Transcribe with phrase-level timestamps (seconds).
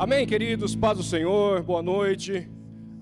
[0.00, 2.48] Amém, queridos, paz do Senhor, boa noite.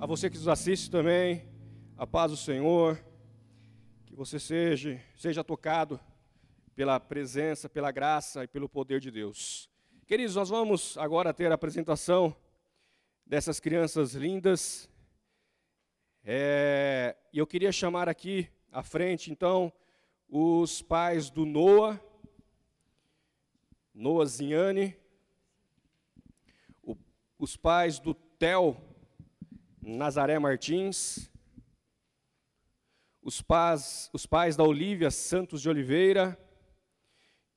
[0.00, 1.46] A você que nos assiste também,
[1.94, 2.98] a paz do Senhor.
[4.06, 6.00] Que você seja, seja tocado
[6.74, 9.68] pela presença, pela graça e pelo poder de Deus.
[10.06, 12.34] Queridos, nós vamos agora ter a apresentação
[13.26, 14.88] dessas crianças lindas.
[16.24, 19.70] É, e eu queria chamar aqui à frente, então,
[20.30, 22.00] os pais do Noah,
[23.92, 24.96] Noah Zinhane,
[27.38, 28.76] os pais do Theo
[29.80, 31.30] Nazaré Martins,
[33.22, 36.38] os pais, os pais da Olívia Santos de Oliveira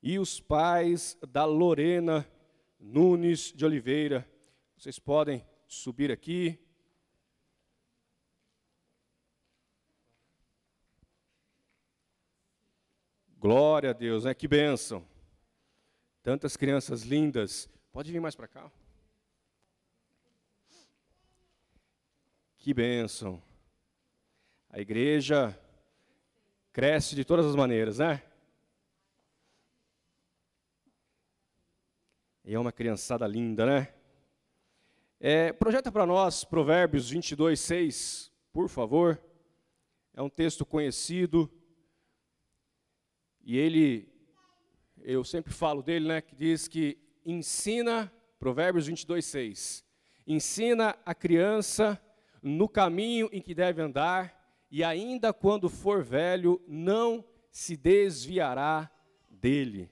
[0.01, 2.27] e os pais da Lorena
[2.79, 4.27] Nunes de Oliveira.
[4.77, 6.59] Vocês podem subir aqui.
[13.37, 14.33] Glória a Deus, né?
[14.33, 15.05] Que bênção.
[16.21, 17.69] Tantas crianças lindas.
[17.91, 18.71] Pode vir mais para cá.
[22.61, 23.41] Que bênção.
[24.69, 25.57] A igreja
[26.73, 28.21] cresce de todas as maneiras, né?
[32.43, 33.93] E é uma criançada linda, né?
[35.21, 39.23] É, projeta para nós Provérbios 22, 6, por favor.
[40.13, 41.49] É um texto conhecido.
[43.41, 44.11] E ele,
[44.97, 46.19] eu sempre falo dele, né?
[46.19, 49.85] Que diz que ensina, Provérbios 22, 6.
[50.27, 51.97] Ensina a criança
[52.41, 54.35] no caminho em que deve andar,
[54.71, 58.89] e ainda quando for velho, não se desviará
[59.29, 59.89] dele.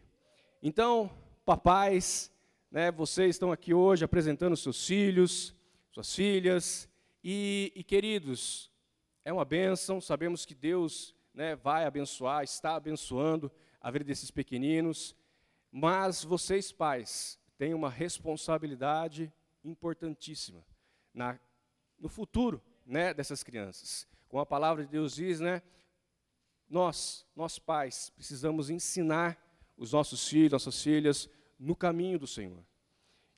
[0.62, 1.10] Então,
[1.46, 2.32] papais,
[2.72, 5.56] né, vocês estão aqui hoje apresentando seus filhos,
[5.92, 6.90] suas filhas,
[7.24, 8.72] e, e queridos,
[9.26, 15.16] é uma bênção, sabemos que Deus né, vai abençoar, está abençoando a vida desses pequeninos,
[15.72, 19.32] mas vocês, pais, têm uma responsabilidade
[19.64, 20.64] importantíssima
[21.14, 21.40] na
[22.00, 24.08] no futuro né, dessas crianças.
[24.28, 25.62] Como a palavra de Deus diz, né,
[26.70, 29.38] nós, nós pais, precisamos ensinar
[29.78, 32.64] os nossos filhos, nossas filhas, no caminho do Senhor.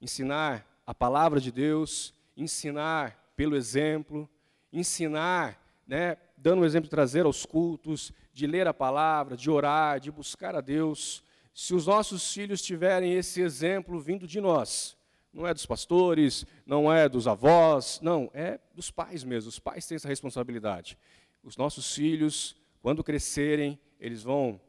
[0.01, 4.29] Ensinar a palavra de Deus, ensinar pelo exemplo,
[4.71, 9.99] ensinar, né, dando o exemplo de trazer aos cultos, de ler a palavra, de orar,
[9.99, 11.23] de buscar a Deus.
[11.53, 14.97] Se os nossos filhos tiverem esse exemplo vindo de nós,
[15.33, 19.49] não é dos pastores, não é dos avós, não, é dos pais mesmo.
[19.49, 20.97] Os pais têm essa responsabilidade.
[21.43, 24.59] Os nossos filhos, quando crescerem, eles vão,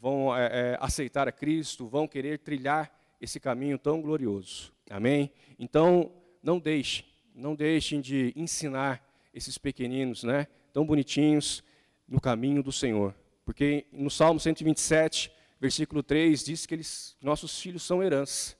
[0.00, 4.72] vão é, é, aceitar a Cristo, vão querer trilhar esse caminho tão glorioso.
[4.90, 5.30] Amém?
[5.58, 6.10] Então,
[6.42, 7.04] não deixem,
[7.34, 9.04] não deixem de ensinar
[9.34, 11.62] esses pequeninos, né, tão bonitinhos,
[12.06, 13.14] no caminho do Senhor.
[13.44, 15.30] Porque no Salmo 127,
[15.60, 18.56] versículo 3, diz que eles, nossos filhos são herança.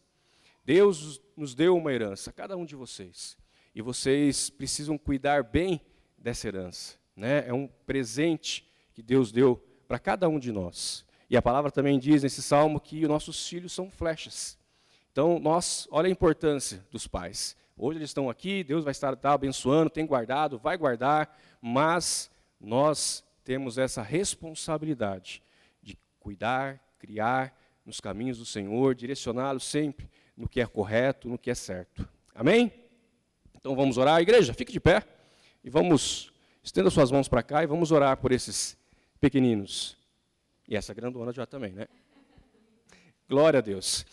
[0.64, 3.36] Deus nos deu uma herança, cada um de vocês.
[3.72, 5.80] E vocês precisam cuidar bem
[6.18, 6.96] dessa herança.
[7.14, 7.46] Né?
[7.46, 9.56] É um presente que Deus deu
[9.86, 11.06] para cada um de nós.
[11.30, 14.58] E a palavra também diz nesse salmo que nossos filhos são flechas.
[15.12, 17.56] Então, nós, olha a importância dos pais.
[17.76, 23.24] Hoje eles estão aqui, Deus vai estar tá abençoando, tem guardado, vai guardar, mas nós
[23.44, 25.40] temos essa responsabilidade
[25.80, 27.56] de cuidar, criar
[27.86, 32.08] nos caminhos do Senhor, direcioná-los sempre no que é correto, no que é certo.
[32.32, 32.72] Amém?
[33.56, 34.22] Então vamos orar.
[34.22, 35.02] Igreja, fique de pé
[35.64, 36.32] e vamos,
[36.62, 38.78] estenda suas mãos para cá e vamos orar por esses
[39.20, 39.98] pequeninos.
[40.68, 41.88] E essa grandona já também, né?
[43.28, 44.06] Glória a Deus.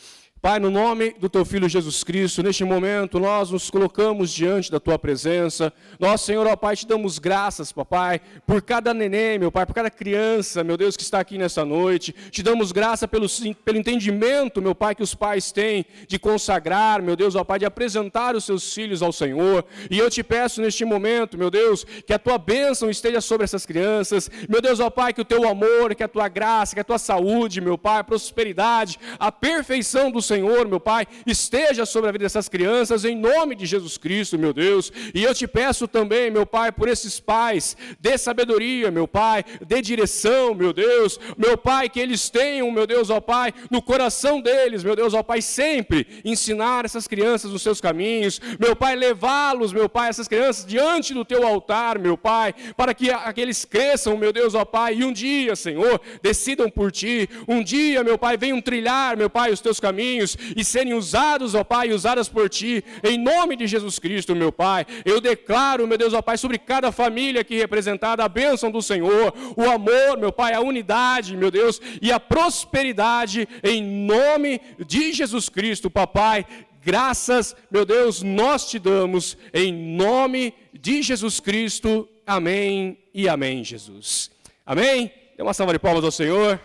[0.46, 4.80] Pai, no nome do teu filho Jesus Cristo, neste momento nós nos colocamos diante da
[4.80, 5.74] tua presença.
[6.00, 9.90] Nós, Senhor, ó Pai, te damos graças, papai, por cada neném, meu Pai, por cada
[9.90, 12.14] criança, meu Deus, que está aqui nessa noite.
[12.30, 13.26] Te damos graça pelo,
[13.66, 17.66] pelo entendimento, meu Pai, que os pais têm de consagrar, meu Deus, ó Pai, de
[17.66, 19.66] apresentar os seus filhos ao Senhor.
[19.90, 23.66] E eu te peço neste momento, meu Deus, que a tua bênção esteja sobre essas
[23.66, 24.30] crianças.
[24.48, 27.00] Meu Deus, ó Pai, que o teu amor, que a tua graça, que a tua
[27.00, 32.12] saúde, meu Pai, a prosperidade, a perfeição do Senhor Senhor, meu Pai, esteja sobre a
[32.12, 34.91] vida dessas crianças, em nome de Jesus Cristo, meu Deus.
[35.14, 39.82] E eu te peço também, meu Pai, por esses pais, dê sabedoria, meu Pai, dê
[39.82, 41.17] direção, meu Deus.
[41.37, 45.23] Meu Pai, que eles tenham, meu Deus, ó Pai, no coração deles, meu Deus, ó
[45.23, 48.41] Pai, sempre ensinar essas crianças os seus caminhos.
[48.59, 53.09] Meu Pai, levá-los, meu Pai, essas crianças diante do teu altar, meu Pai, para que
[53.09, 57.29] aqueles cresçam, meu Deus, ó Pai, e um dia, Senhor, decidam por ti.
[57.47, 61.64] Um dia, meu Pai, venham trilhar, meu Pai, os teus caminhos e serem usados, ó
[61.64, 64.85] Pai, usadas por Ti, em nome de Jesus Cristo, meu Pai.
[65.03, 69.34] Eu declaro, meu Deus, ó Pai, sobre cada família aqui representada, a bênção do Senhor,
[69.56, 75.50] o amor, meu Pai, a unidade, meu Deus, e a prosperidade, em nome de Jesus
[75.50, 76.46] Cristo, papai
[76.85, 82.08] graças, meu Deus, nós te damos, em nome de Jesus Cristo.
[82.28, 84.29] Amém e amém, Jesus.
[84.64, 85.12] Amém?
[85.35, 86.62] Dê uma salva de palmas ao Senhor.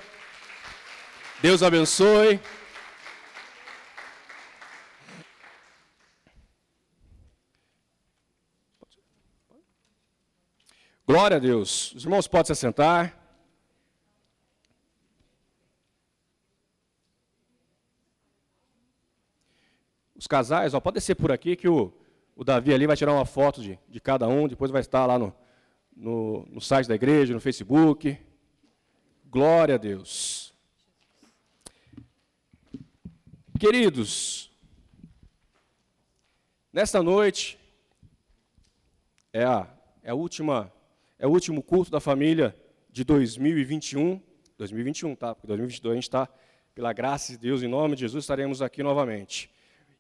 [1.41, 2.39] Deus abençoe.
[11.13, 11.93] Glória a Deus.
[11.97, 13.19] Os irmãos podem se assentar.
[20.15, 21.93] Os casais, ó, pode descer por aqui que o,
[22.37, 25.19] o Davi ali vai tirar uma foto de, de cada um, depois vai estar lá
[25.19, 25.35] no,
[25.97, 28.17] no, no site da igreja, no Facebook.
[29.29, 30.55] Glória a Deus.
[33.59, 34.49] Queridos,
[36.73, 37.59] nesta noite
[39.33, 39.67] é a,
[40.05, 40.73] é a última
[41.21, 42.57] é o último culto da família
[42.91, 44.19] de 2021,
[44.57, 45.35] 2021, tá?
[45.35, 46.29] Porque 2022 a gente está,
[46.75, 49.51] pela graça de Deus, em nome de Jesus, estaremos aqui novamente.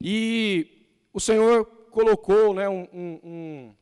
[0.00, 2.88] E o Senhor colocou, né, um,
[3.22, 3.74] um,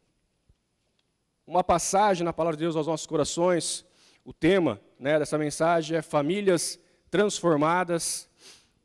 [1.47, 3.87] uma passagem na palavra de Deus aos nossos corações.
[4.25, 6.77] O tema né, dessa mensagem é famílias
[7.09, 8.29] transformadas.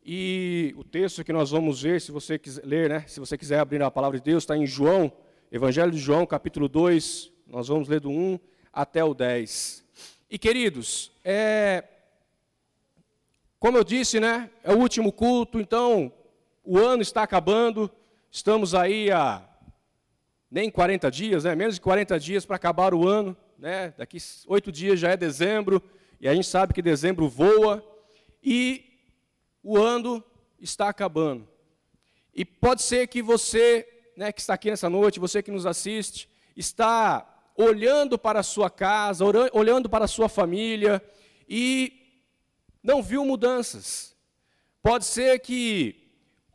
[0.06, 3.58] E o texto que nós vamos ver, se você quiser ler, né, se você quiser
[3.58, 5.12] abrir a palavra de Deus, está em João,
[5.52, 8.40] Evangelho de João, capítulo 2, nós vamos ler do 1
[8.72, 9.84] até o 10.
[10.30, 11.84] E queridos, é,
[13.60, 16.12] como eu disse, né, é o último culto, então
[16.64, 17.90] o ano está acabando,
[18.32, 19.48] estamos aí a
[20.50, 24.18] nem 40 dias, né, menos de 40 dias para acabar o ano, né, daqui
[24.48, 25.82] oito dias já é dezembro,
[26.20, 27.84] e a gente sabe que dezembro voa,
[28.44, 28.84] e
[29.64, 30.24] o ano
[30.60, 31.48] está acabando.
[32.34, 33.88] E pode ser que você,
[34.18, 38.70] né, que está aqui nessa noite, você que nos assiste, está olhando para a sua
[38.70, 39.24] casa,
[39.54, 41.02] olhando para a sua família
[41.48, 41.94] e
[42.82, 44.16] não viu mudanças.
[44.82, 45.96] Pode ser que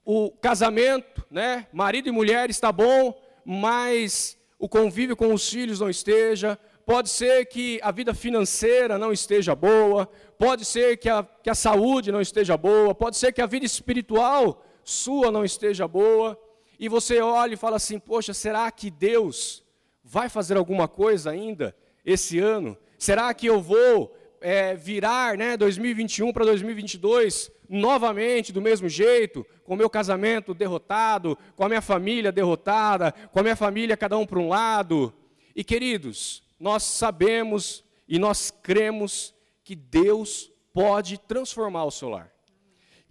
[0.05, 5.89] o casamento, né, marido e mulher está bom, mas o convívio com os filhos não
[5.89, 6.59] esteja.
[6.85, 10.07] Pode ser que a vida financeira não esteja boa.
[10.39, 12.95] Pode ser que a, que a saúde não esteja boa.
[12.95, 16.39] Pode ser que a vida espiritual sua não esteja boa.
[16.79, 19.63] E você olha e fala assim: Poxa, será que Deus
[20.09, 22.79] vai fazer alguma coisa ainda esse ano?
[22.99, 29.75] Será que eu vou é, virar né, 2021 para 2022 novamente do mesmo jeito, com
[29.75, 34.25] o meu casamento derrotado, com a minha família derrotada, com a minha família cada um
[34.25, 35.13] para um lado?
[35.55, 42.33] E queridos, nós sabemos e nós cremos que Deus pode transformar o seu lar.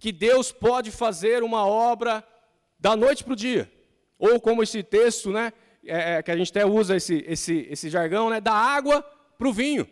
[0.00, 2.26] Que Deus pode fazer uma obra
[2.76, 3.70] da noite para o dia.
[4.18, 5.52] Ou como esse texto, né,
[5.88, 9.02] é, é, que a gente até usa esse, esse, esse jargão, né, da água
[9.36, 9.88] para o vinho.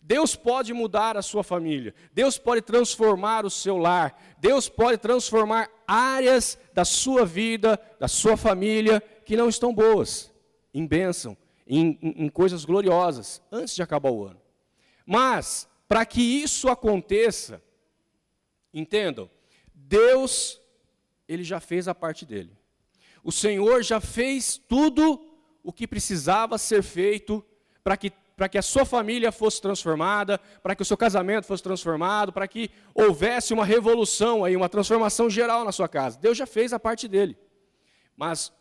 [0.00, 5.70] Deus pode mudar a sua família, Deus pode transformar o seu lar, Deus pode transformar
[5.86, 10.32] áreas da sua vida, da sua família, que não estão boas,
[10.74, 11.36] em bênção,
[11.66, 14.40] em, em, em coisas gloriosas, antes de acabar o ano.
[15.06, 17.62] Mas, para que isso aconteça,
[18.74, 19.30] entendam,
[19.72, 20.60] Deus,
[21.28, 22.56] Ele já fez a parte dele.
[23.22, 25.24] O Senhor já fez tudo
[25.62, 27.44] o que precisava ser feito
[27.84, 31.62] para que, para que a sua família fosse transformada, para que o seu casamento fosse
[31.62, 36.18] transformado, para que houvesse uma revolução aí, uma transformação geral na sua casa.
[36.18, 37.38] Deus já fez a parte dele.
[38.16, 38.52] Mas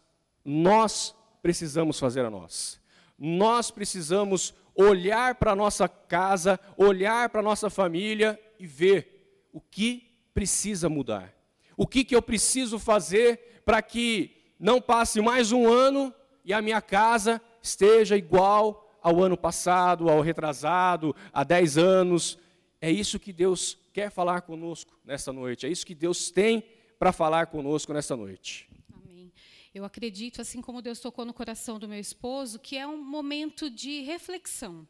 [0.45, 2.79] nós precisamos fazer a nós.
[3.17, 9.59] Nós precisamos olhar para a nossa casa, olhar para a nossa família e ver o
[9.59, 11.33] que precisa mudar.
[11.75, 16.13] O que, que eu preciso fazer para que não passe mais um ano
[16.45, 22.37] e a minha casa esteja igual ao ano passado, ao retrasado, há 10 anos.
[22.79, 25.65] É isso que Deus quer falar conosco nessa noite.
[25.65, 26.63] É isso que Deus tem
[26.99, 28.69] para falar conosco nessa noite.
[28.93, 29.33] Amém.
[29.73, 33.67] Eu acredito, assim como Deus tocou no coração do meu esposo, que é um momento
[33.67, 34.87] de reflexão.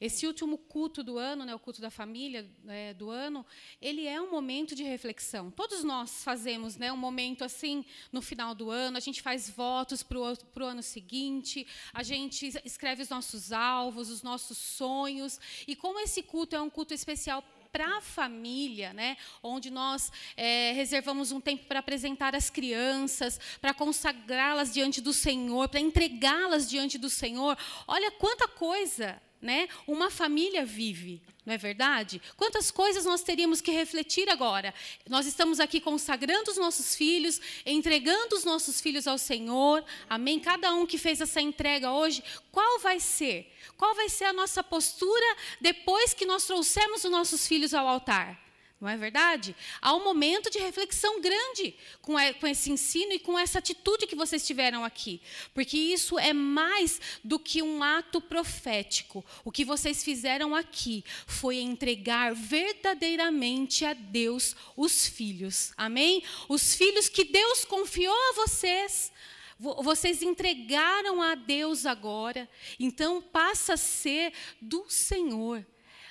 [0.00, 3.44] Esse último culto do ano, né, o culto da família é, do ano,
[3.82, 5.50] ele é um momento de reflexão.
[5.50, 10.04] Todos nós fazemos né, um momento assim no final do ano, a gente faz votos
[10.04, 15.40] para o ano seguinte, a gente escreve os nossos alvos, os nossos sonhos.
[15.66, 19.16] E como esse culto é um culto especial para a família, né?
[19.42, 25.68] onde nós é, reservamos um tempo para apresentar as crianças, para consagrá-las diante do Senhor,
[25.68, 27.58] para entregá-las diante do Senhor.
[27.86, 32.20] Olha quanta coisa né, uma família vive, não é verdade?
[32.36, 34.74] Quantas coisas nós teríamos que refletir agora?
[35.08, 40.40] Nós estamos aqui consagrando os nossos filhos, entregando os nossos filhos ao Senhor, amém?
[40.40, 43.52] Cada um que fez essa entrega hoje, qual vai ser?
[43.76, 48.47] Qual vai ser a nossa postura depois que nós trouxermos os nossos filhos ao altar?
[48.80, 49.56] Não é verdade?
[49.82, 52.16] Há um momento de reflexão grande com,
[52.46, 55.20] esse ensino e com essa atitude que vocês tiveram aqui.
[55.52, 59.24] Porque isso é mais do que um ato profético.
[59.44, 65.72] O que vocês fizeram aqui foi entregar verdadeiramente a Deus os filhos.
[65.76, 66.22] Amém?
[66.48, 69.10] Os filhos que Deus confiou a vocês.
[69.58, 72.48] Vocês entregaram a Deus agora.
[72.78, 75.66] Então passa a ser do Senhor.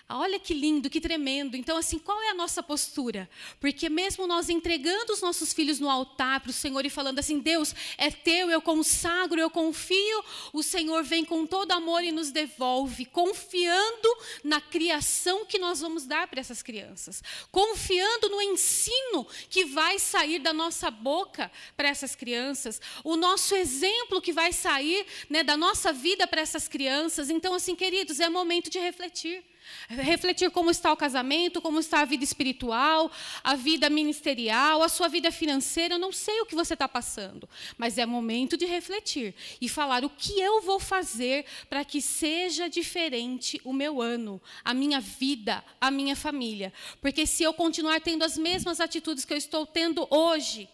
[0.09, 1.57] Olha que lindo, que tremendo.
[1.57, 3.29] Então, assim, qual é a nossa postura?
[3.59, 7.39] Porque mesmo nós entregando os nossos filhos no altar para o Senhor e falando assim,
[7.39, 10.23] Deus, é teu, eu consagro, eu confio,
[10.53, 16.05] o Senhor vem com todo amor e nos devolve, confiando na criação que nós vamos
[16.05, 17.21] dar para essas crianças,
[17.51, 24.21] confiando no ensino que vai sair da nossa boca para essas crianças, o nosso exemplo
[24.21, 27.29] que vai sair né, da nossa vida para essas crianças.
[27.29, 29.43] Então, assim, queridos, é momento de refletir.
[29.89, 33.11] Refletir como está o casamento, como está a vida espiritual,
[33.43, 35.95] a vida ministerial, a sua vida financeira.
[35.95, 37.47] Eu não sei o que você está passando,
[37.77, 42.69] mas é momento de refletir e falar o que eu vou fazer para que seja
[42.69, 46.73] diferente o meu ano, a minha vida, a minha família.
[47.01, 50.69] Porque se eu continuar tendo as mesmas atitudes que eu estou tendo hoje,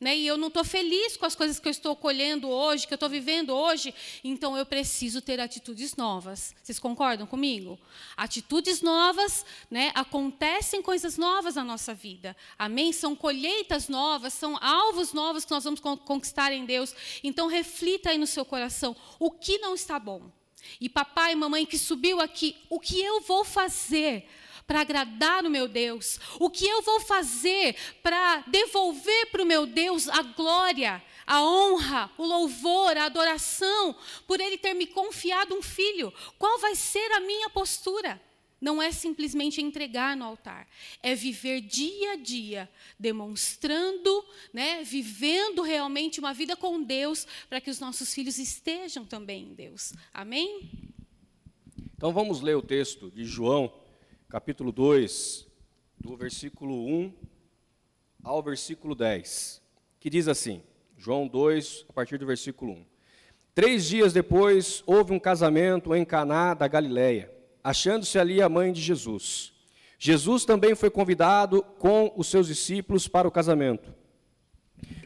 [0.00, 2.92] né, e eu não estou feliz com as coisas que eu estou colhendo hoje, que
[2.92, 6.54] eu estou vivendo hoje, então eu preciso ter atitudes novas.
[6.62, 7.78] Vocês concordam comigo?
[8.16, 12.36] Atitudes novas, né, acontecem coisas novas na nossa vida.
[12.56, 12.92] Amém?
[12.92, 16.94] São colheitas novas, são alvos novos que nós vamos conquistar em Deus.
[17.24, 20.30] Então reflita aí no seu coração o que não está bom.
[20.80, 24.28] E papai e mamãe que subiu aqui, o que eu vou fazer
[24.68, 26.20] para agradar o meu Deus?
[26.38, 32.10] O que eu vou fazer para devolver para o meu Deus a glória, a honra,
[32.18, 33.96] o louvor, a adoração,
[34.26, 36.12] por Ele ter me confiado um filho?
[36.38, 38.20] Qual vai ser a minha postura?
[38.60, 40.68] Não é simplesmente entregar no altar,
[41.02, 47.70] é viver dia a dia, demonstrando, né, vivendo realmente uma vida com Deus, para que
[47.70, 49.94] os nossos filhos estejam também em Deus.
[50.12, 50.68] Amém?
[51.96, 53.72] Então vamos ler o texto de João,
[54.30, 55.46] capítulo 2,
[55.98, 57.14] do versículo 1
[58.22, 59.62] ao versículo 10,
[59.98, 60.62] que diz assim:
[60.98, 62.84] João 2, a partir do versículo 1.
[63.54, 67.32] Três dias depois, houve um casamento em Caná da Galileia,
[67.64, 69.54] achando-se ali a mãe de Jesus.
[69.98, 73.94] Jesus também foi convidado com os seus discípulos para o casamento.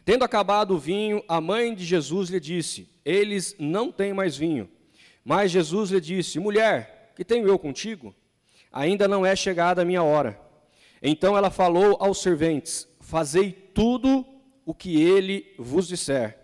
[0.05, 4.69] Tendo acabado o vinho, a mãe de Jesus lhe disse: Eles não têm mais vinho.
[5.25, 8.13] Mas Jesus lhe disse: Mulher, que tenho eu contigo?
[8.73, 10.41] Ainda não é chegada a minha hora.
[11.03, 14.25] Então ela falou aos serventes: Fazei tudo
[14.65, 16.39] o que ele vos disser.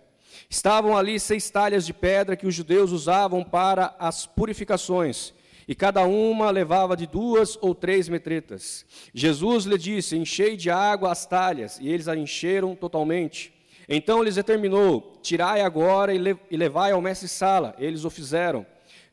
[0.49, 5.33] Estavam ali seis talhas de pedra que os judeus usavam para as purificações,
[5.67, 8.85] e cada uma levava de duas ou três metretas.
[9.13, 13.53] Jesus lhe disse: Enchei de água as talhas, e eles a encheram totalmente.
[13.87, 17.75] Então lhes determinou: Tirai agora e levai ao mestre-sala.
[17.79, 18.65] Eles o fizeram.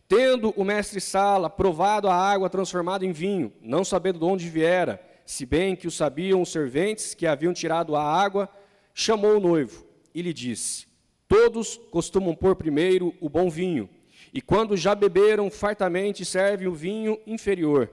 [0.08, 5.04] Tendo o mestre Sala provado a água transformada em vinho, não sabendo de onde viera,
[5.24, 8.48] se bem que o sabiam os serventes que haviam tirado a água,
[8.94, 9.84] chamou o noivo
[10.14, 10.86] e lhe disse:
[11.26, 13.90] Todos costumam pôr primeiro o bom vinho,
[14.32, 17.90] e quando já beberam fartamente, servem o vinho inferior.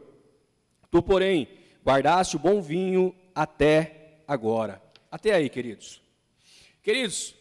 [0.91, 1.47] Tu, porém,
[1.83, 4.79] guardaste o bom vinho até agora.
[5.09, 6.01] Até aí, queridos.
[6.83, 7.35] Queridos,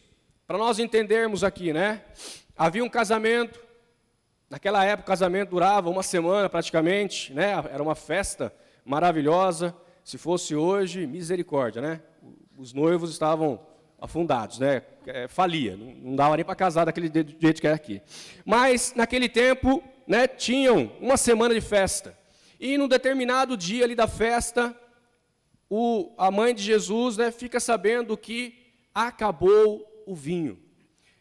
[0.47, 2.01] para nós entendermos aqui, né?
[2.57, 3.59] Havia um casamento
[4.53, 7.53] Naquela época o casamento durava uma semana praticamente, né?
[7.71, 8.53] Era uma festa
[8.85, 9.75] maravilhosa.
[10.03, 12.01] Se fosse hoje, misericórdia, né?
[12.55, 13.59] Os noivos estavam
[13.99, 14.83] afundados, né?
[15.07, 17.99] É, falia, não, dava nem para casar daquele jeito que era aqui.
[18.45, 22.15] Mas naquele tempo, né, tinham uma semana de festa.
[22.59, 24.79] E num determinado dia ali da festa,
[25.67, 28.53] o, a mãe de Jesus, né, fica sabendo que
[28.93, 30.62] acabou o vinho.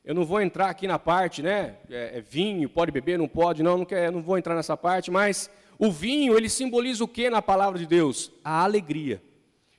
[0.05, 1.77] Eu não vou entrar aqui na parte, né?
[1.89, 5.13] É, é vinho, pode beber, não pode, não, não, quer, não vou entrar nessa parte,
[5.13, 8.33] mas o vinho, ele simboliza o que na palavra de Deus?
[8.43, 9.23] A alegria.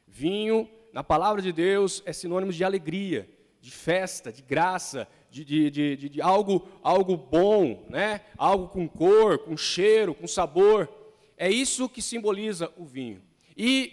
[0.07, 5.69] Vinho, na palavra de Deus, é sinônimo de alegria, de festa, de graça, de, de,
[5.69, 8.21] de, de, algo, algo bom, né?
[8.37, 10.87] algo com cor, com cheiro, com sabor.
[11.35, 13.21] É isso que simboliza o vinho.
[13.57, 13.91] E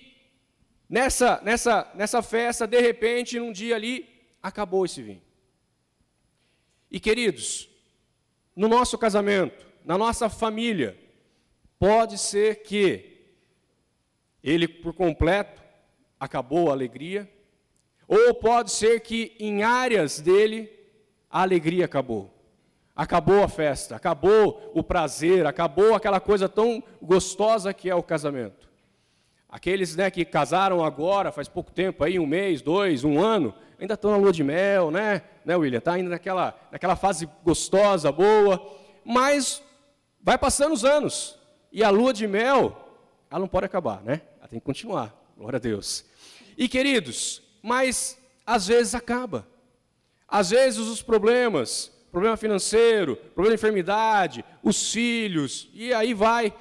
[0.89, 4.09] nessa, nessa, nessa festa, de repente, num dia ali,
[4.41, 5.23] acabou esse vinho.
[6.91, 7.69] E queridos,
[8.57, 10.99] no nosso casamento, na nossa família,
[11.79, 13.11] pode ser que
[14.43, 15.63] ele por completo
[16.19, 17.31] acabou a alegria,
[18.07, 20.71] ou pode ser que em áreas dele
[21.31, 22.35] a alegria acabou.
[22.95, 28.69] Acabou a festa, acabou o prazer, acabou aquela coisa tão gostosa que é o casamento.
[29.49, 33.95] Aqueles né, que casaram agora, faz pouco tempo, aí, um mês, dois, um ano, ainda
[33.95, 35.79] estão na lua de mel, né, né William?
[35.79, 38.61] Está ainda naquela, naquela fase gostosa, boa.
[39.05, 39.63] Mas
[40.21, 41.39] vai passando os anos.
[41.73, 42.99] E a lua de mel,
[43.31, 44.23] ela não pode acabar, né?
[44.39, 45.15] Ela tem que continuar.
[45.37, 46.05] Glória a Deus.
[46.57, 49.47] E queridos, mas às vezes acaba.
[50.29, 56.53] Às vezes os problemas, problema financeiro, problema de enfermidade, os filhos, e aí vai,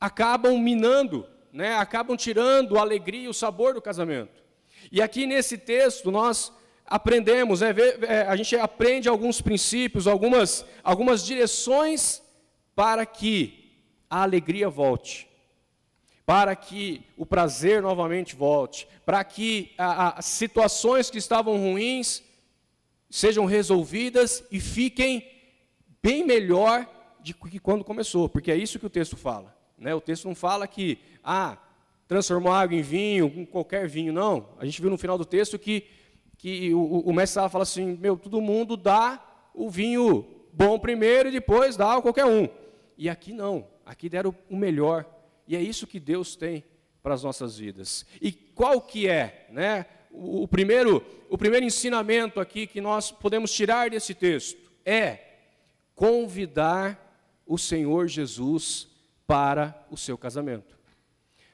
[0.00, 4.44] acabam minando né, acabam tirando a alegria, o sabor do casamento.
[4.90, 6.52] E aqui nesse texto nós
[6.86, 7.74] aprendemos, né,
[8.28, 12.22] a gente aprende alguns princípios, algumas, algumas direções
[12.74, 13.66] para que
[14.08, 15.28] a alegria volte,
[16.24, 22.22] para que o prazer novamente volte, para que as situações que estavam ruins
[23.10, 25.26] sejam resolvidas e fiquem
[26.02, 26.88] bem melhor
[27.20, 29.56] de que quando começou, porque é isso que o texto fala.
[29.76, 29.94] Né?
[29.94, 31.58] O texto não fala que ah,
[32.06, 34.12] transformou água em vinho, com qualquer vinho.
[34.12, 34.48] Não.
[34.58, 35.84] A gente viu no final do texto que,
[36.38, 39.22] que o, o mestre fala assim: meu, todo mundo dá
[39.54, 42.48] o vinho bom primeiro e depois dá a qualquer um.
[42.96, 43.66] E aqui não.
[43.84, 45.04] Aqui deram o melhor.
[45.46, 46.64] E é isso que Deus tem
[47.02, 48.04] para as nossas vidas.
[48.20, 49.86] E qual que é, né?
[50.10, 55.20] O, o primeiro, o primeiro ensinamento aqui que nós podemos tirar desse texto é
[55.94, 57.02] convidar
[57.46, 58.88] o Senhor Jesus
[59.26, 60.75] para o seu casamento.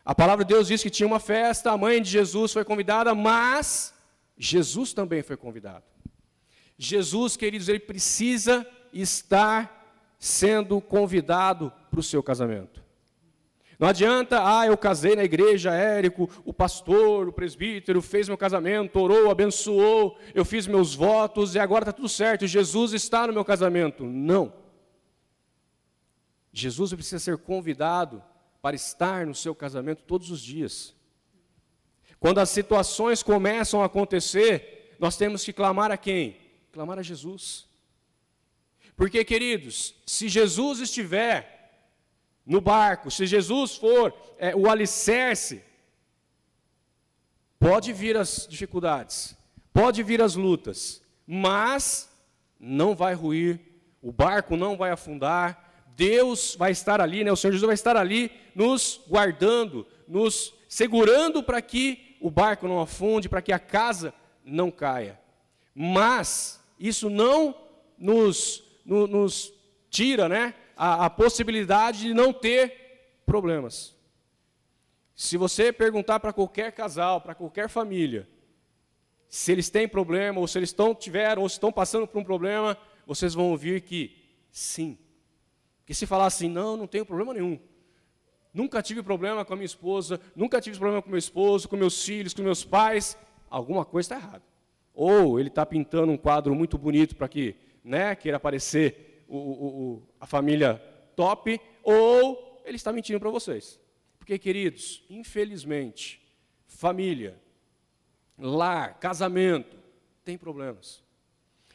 [0.05, 3.15] A palavra de Deus diz que tinha uma festa, a mãe de Jesus foi convidada,
[3.15, 3.95] mas
[4.37, 5.85] Jesus também foi convidado.
[6.77, 9.81] Jesus, queridos, ele precisa estar
[10.19, 12.83] sendo convidado para o seu casamento.
[13.79, 18.99] Não adianta, ah, eu casei na igreja, Érico, o pastor, o presbítero fez meu casamento,
[18.99, 23.45] orou, abençoou, eu fiz meus votos e agora está tudo certo, Jesus está no meu
[23.45, 24.05] casamento.
[24.05, 24.53] Não.
[26.53, 28.23] Jesus precisa ser convidado
[28.63, 30.95] para estar no seu casamento todos os dias.
[32.21, 36.37] Quando as situações começam a acontecer, nós temos que clamar a quem?
[36.71, 37.67] Clamar a Jesus.
[38.97, 41.73] Porque, queridos, se Jesus estiver
[42.47, 45.63] no barco, se Jesus for é, o alicerce,
[47.59, 49.37] pode vir as dificuldades,
[49.73, 52.09] pode vir as lutas, mas
[52.61, 53.61] não vai ruir,
[54.01, 57.33] o barco não vai afundar, Deus vai estar ali, né?
[57.33, 62.81] o Senhor Jesus vai estar ali nos guardando, nos segurando para que o barco não
[62.81, 65.19] afunde, para que a casa não caia.
[65.75, 67.55] Mas isso não
[67.99, 69.53] nos, no, nos
[69.91, 73.95] tira né, a, a possibilidade de não ter problemas.
[75.15, 78.29] Se você perguntar para qualquer casal, para qualquer família,
[79.29, 82.25] se eles têm problema, ou se eles estão, tiveram, ou se estão passando por um
[82.25, 82.77] problema,
[83.07, 84.17] vocês vão ouvir que
[84.51, 84.99] sim,
[85.93, 87.61] que se falar assim, não, não tenho problema nenhum.
[88.55, 92.03] Nunca tive problema com a minha esposa, nunca tive problema com meu esposo, com meus
[92.03, 93.15] filhos, com meus pais,
[93.51, 94.45] alguma coisa está errada.
[94.95, 99.67] Ou ele está pintando um quadro muito bonito para que né, queira aparecer o, o,
[99.67, 100.83] o, a família
[101.15, 103.79] top, ou ele está mentindo para vocês.
[104.19, 106.23] Porque, queridos, infelizmente,
[106.67, 107.39] família,
[108.39, 109.77] lar, casamento,
[110.25, 111.03] tem problemas.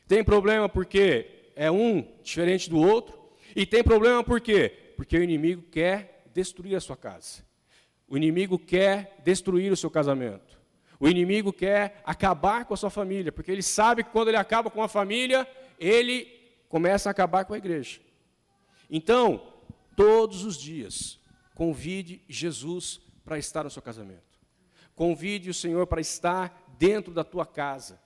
[0.07, 3.16] Tem problema porque é um diferente do outro,
[3.57, 4.93] e tem problema por quê?
[4.95, 7.43] Porque o inimigo quer destruir a sua casa.
[8.07, 10.59] O inimigo quer destruir o seu casamento.
[10.99, 14.69] O inimigo quer acabar com a sua família, porque ele sabe que quando ele acaba
[14.69, 15.47] com a família,
[15.79, 16.27] ele
[16.69, 17.99] começa a acabar com a igreja.
[18.91, 19.51] Então,
[19.95, 21.19] todos os dias,
[21.55, 24.21] convide Jesus para estar no seu casamento.
[24.93, 27.99] Convide o Senhor para estar dentro da tua casa,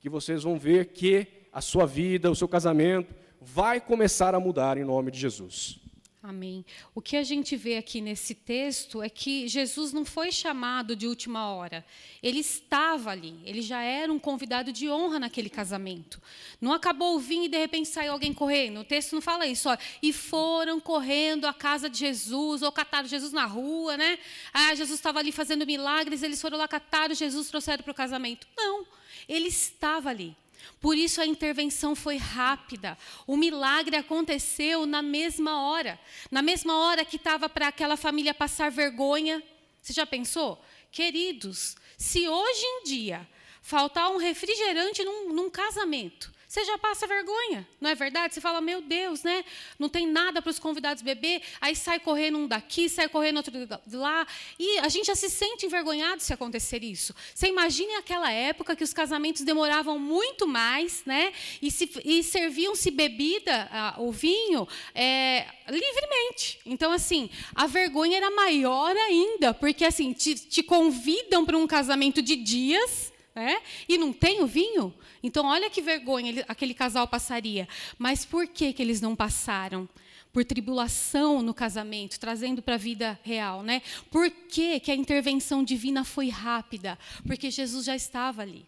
[0.00, 4.78] que vocês vão ver que a sua vida, o seu casamento vai começar a mudar
[4.78, 5.78] em nome de Jesus.
[6.26, 6.64] Amém.
[6.94, 11.06] O que a gente vê aqui nesse texto é que Jesus não foi chamado de
[11.06, 11.84] última hora.
[12.22, 16.22] Ele estava ali, ele já era um convidado de honra naquele casamento.
[16.62, 18.80] Não acabou o vinho e de repente saiu alguém correndo.
[18.80, 19.68] O texto não fala isso.
[20.00, 24.18] E foram correndo à casa de Jesus, ou cataram Jesus na rua, né?
[24.54, 28.46] Ah, Jesus estava ali fazendo milagres, eles foram lá, cataram Jesus, trouxeram para o casamento.
[28.56, 28.86] Não,
[29.28, 30.34] ele estava ali.
[30.80, 32.98] Por isso a intervenção foi rápida.
[33.26, 35.98] O milagre aconteceu na mesma hora.
[36.30, 39.42] Na mesma hora que estava para aquela família passar vergonha.
[39.80, 40.62] Você já pensou?
[40.90, 43.28] Queridos, se hoje em dia
[43.62, 48.32] faltar um refrigerante num, num casamento, você já passa vergonha, não é verdade?
[48.32, 49.44] Você fala, meu Deus, né?
[49.76, 53.52] Não tem nada para os convidados beber, aí sai correndo um daqui, sai correndo outro
[53.84, 54.24] de lá,
[54.56, 57.12] e a gente já se sente envergonhado se acontecer isso.
[57.34, 61.32] Você imagine aquela época que os casamentos demoravam muito mais, né?
[61.60, 66.60] E, se, e serviam-se bebida, o vinho, é, livremente.
[66.64, 72.22] Então, assim, a vergonha era maior ainda, porque assim, te, te convidam para um casamento
[72.22, 73.60] de dias, né?
[73.88, 74.94] E não tem o vinho?
[75.22, 77.68] Então, olha que vergonha ele, aquele casal passaria.
[77.98, 79.88] Mas por que, que eles não passaram?
[80.32, 83.62] Por tribulação no casamento, trazendo para a vida real.
[83.62, 83.82] Né?
[84.10, 86.98] Por que, que a intervenção divina foi rápida?
[87.26, 88.66] Porque Jesus já estava ali.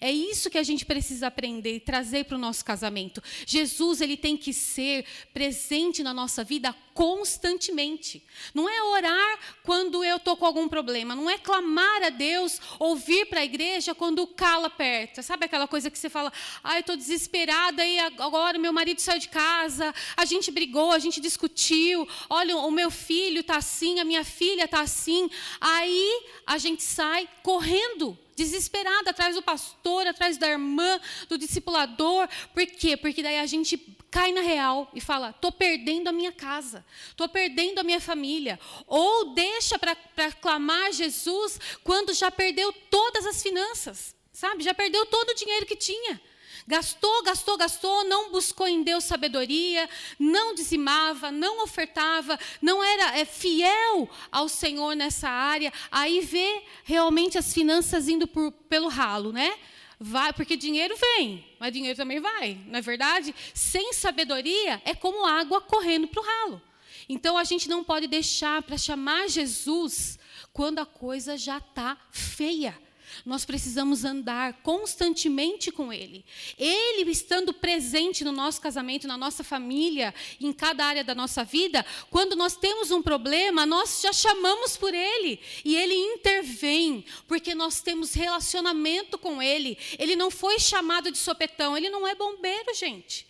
[0.00, 3.22] É isso que a gente precisa aprender e trazer para o nosso casamento.
[3.46, 8.22] Jesus ele tem que ser presente na nossa vida constantemente.
[8.54, 13.26] Não é orar quando eu estou com algum problema, não é clamar a Deus, ouvir
[13.26, 15.20] para a igreja quando o calo aperta.
[15.20, 19.18] Sabe aquela coisa que você fala, ah, eu estou desesperada e agora meu marido saiu
[19.18, 24.04] de casa, a gente brigou, a gente discutiu, olha, o meu filho está assim, a
[24.04, 25.28] minha filha está assim.
[25.60, 32.28] Aí a gente sai correndo desesperada atrás do pastor, atrás da irmã, do discipulador.
[32.52, 32.96] Por quê?
[32.96, 33.76] Porque daí a gente
[34.10, 38.58] cai na real e fala: estou perdendo a minha casa, estou perdendo a minha família.
[38.86, 44.62] Ou deixa para clamar Jesus quando já perdeu todas as finanças, sabe?
[44.62, 46.20] Já perdeu todo o dinheiro que tinha.
[46.66, 53.26] Gastou, gastou, gastou, não buscou em Deus sabedoria, não dizimava, não ofertava, não era é,
[53.26, 55.70] fiel ao Senhor nessa área.
[55.90, 59.54] Aí vê realmente as finanças indo por, pelo ralo, né?
[60.00, 63.34] Vai, porque dinheiro vem, mas dinheiro também vai, não é verdade?
[63.52, 66.62] Sem sabedoria é como água correndo para o ralo.
[67.08, 70.18] Então a gente não pode deixar para chamar Jesus
[70.52, 72.78] quando a coisa já está feia.
[73.24, 76.24] Nós precisamos andar constantemente com Ele.
[76.58, 81.84] Ele estando presente no nosso casamento, na nossa família, em cada área da nossa vida,
[82.10, 87.80] quando nós temos um problema, nós já chamamos por Ele e Ele intervém, porque nós
[87.80, 89.78] temos relacionamento com Ele.
[89.98, 93.26] Ele não foi chamado de sopetão, Ele não é bombeiro, gente.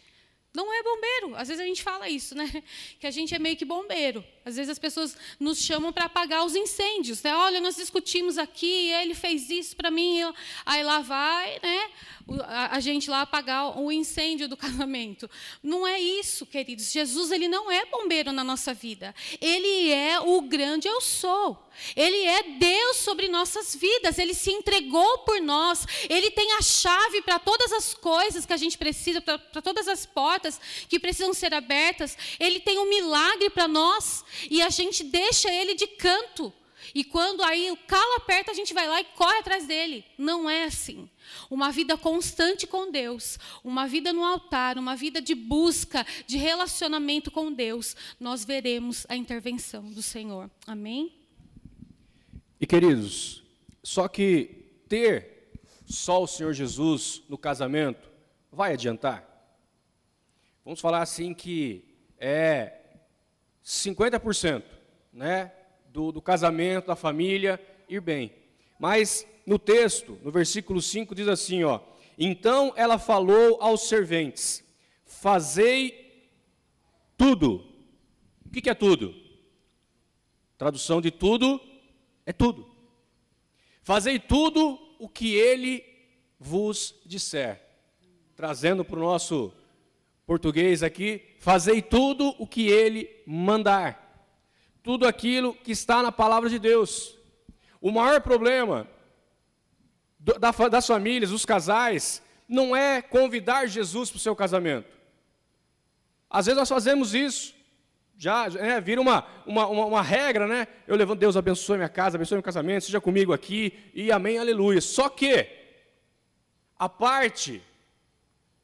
[0.55, 1.37] Não é bombeiro.
[1.37, 2.63] Às vezes a gente fala isso, né?
[3.01, 4.25] Que a gente é meio que bombeiro.
[4.45, 7.23] Às vezes as pessoas nos chamam para apagar os incêndios.
[7.23, 7.35] Né?
[7.35, 10.21] Olha, nós discutimos aqui, ele fez isso para mim.
[10.67, 11.91] Aí lá vai, né?
[12.71, 15.31] a gente lá apagar o incêndio do casamento.
[15.63, 16.91] Não é isso, queridos.
[16.91, 19.15] Jesus ele não é bombeiro na nossa vida.
[19.41, 21.63] Ele é o grande eu sou.
[21.97, 24.19] Ele é Deus sobre nossas vidas.
[24.19, 25.87] Ele se entregou por nós.
[26.09, 30.07] Ele tem a chave para todas as coisas que a gente precisa, para todas as
[30.07, 32.17] portas que precisam ser abertas.
[32.39, 36.53] Ele tem um milagre para nós e a gente deixa ele de canto.
[36.95, 40.05] E quando aí o calo aperta, a gente vai lá e corre atrás dele.
[40.19, 41.09] Não é assim.
[41.51, 47.31] Uma vida constante com Deus, uma vida no altar, uma vida de busca, de relacionamento
[47.31, 50.51] com Deus, nós veremos a intervenção do Senhor.
[50.67, 51.13] Amém?
[52.61, 53.43] E queridos,
[53.83, 55.53] só que ter
[55.87, 58.09] só o Senhor Jesus no casamento
[58.51, 59.31] vai adiantar?
[60.65, 61.85] Vamos falar assim que
[62.19, 62.84] é
[63.65, 64.63] 50%,
[65.13, 65.53] né?
[65.95, 68.35] do, do casamento, da família, ir bem.
[68.81, 71.81] Mas no texto, no versículo 5, diz assim: ó,
[72.19, 74.65] Então ela falou aos serventes:
[75.07, 76.29] Fazei
[77.17, 77.65] tudo.
[78.45, 79.15] O que, que é tudo?
[80.59, 81.61] Tradução de tudo
[82.27, 82.69] é tudo.
[83.83, 85.85] Fazei tudo o que ele
[86.41, 87.63] vos disser.
[88.35, 89.53] Trazendo para o nosso
[90.27, 94.05] português aqui, fazei tudo o que ele mandar
[94.85, 97.17] tudo aquilo que está na palavra de Deus.
[97.81, 98.87] O maior problema
[100.71, 104.93] das famílias, dos casais, não é convidar Jesus para o seu casamento.
[106.29, 107.55] Às vezes nós fazemos isso,
[108.17, 110.67] já é, vira uma, uma, uma, uma, regra, né?
[110.87, 114.81] Eu levanto, Deus abençoe minha casa, abençoe meu casamento, seja comigo aqui, e amém, aleluia.
[114.81, 115.47] Só que,
[116.79, 117.63] a parte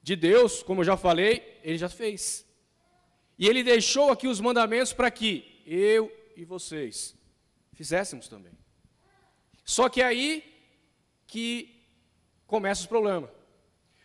[0.02, 2.46] de Deus, como eu já falei, ele já fez.
[3.38, 7.16] E ele deixou aqui os mandamentos para que eu e vocês
[7.72, 8.52] fizéssemos também.
[9.64, 10.44] Só que é aí
[11.26, 11.84] que
[12.46, 13.30] começa os problemas.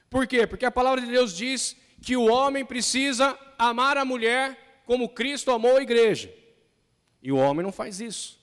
[0.09, 0.45] Por quê?
[0.45, 5.51] Porque a palavra de Deus diz que o homem precisa amar a mulher como Cristo
[5.51, 6.33] amou a igreja.
[7.21, 8.39] E o homem não faz isso.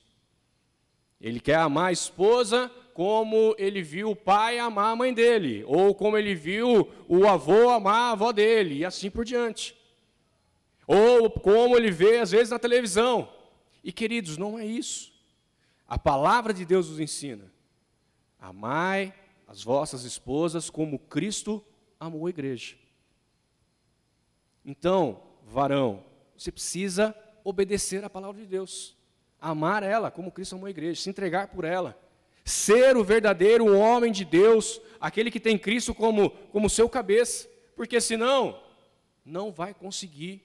[1.21, 5.95] Ele quer amar a esposa como ele viu o pai amar a mãe dele, ou
[5.95, 9.77] como ele viu o avô amar a avó dele, e assim por diante.
[10.87, 13.33] Ou como ele vê, às vezes, na televisão.
[13.83, 15.13] E, queridos, não é isso.
[15.89, 17.53] A palavra de Deus nos ensina:
[18.39, 19.15] amai
[19.47, 21.65] as vossas esposas como Cristo
[21.99, 22.77] amou a igreja.
[24.65, 26.05] Então, varão,
[26.37, 28.97] você precisa obedecer à palavra de Deus,
[29.41, 31.99] amar ela como Cristo amou a igreja, se entregar por ela,
[32.45, 38.01] ser o verdadeiro homem de Deus, aquele que tem Cristo como, como seu cabeça, porque
[38.01, 38.61] senão
[39.25, 40.43] não vai conseguir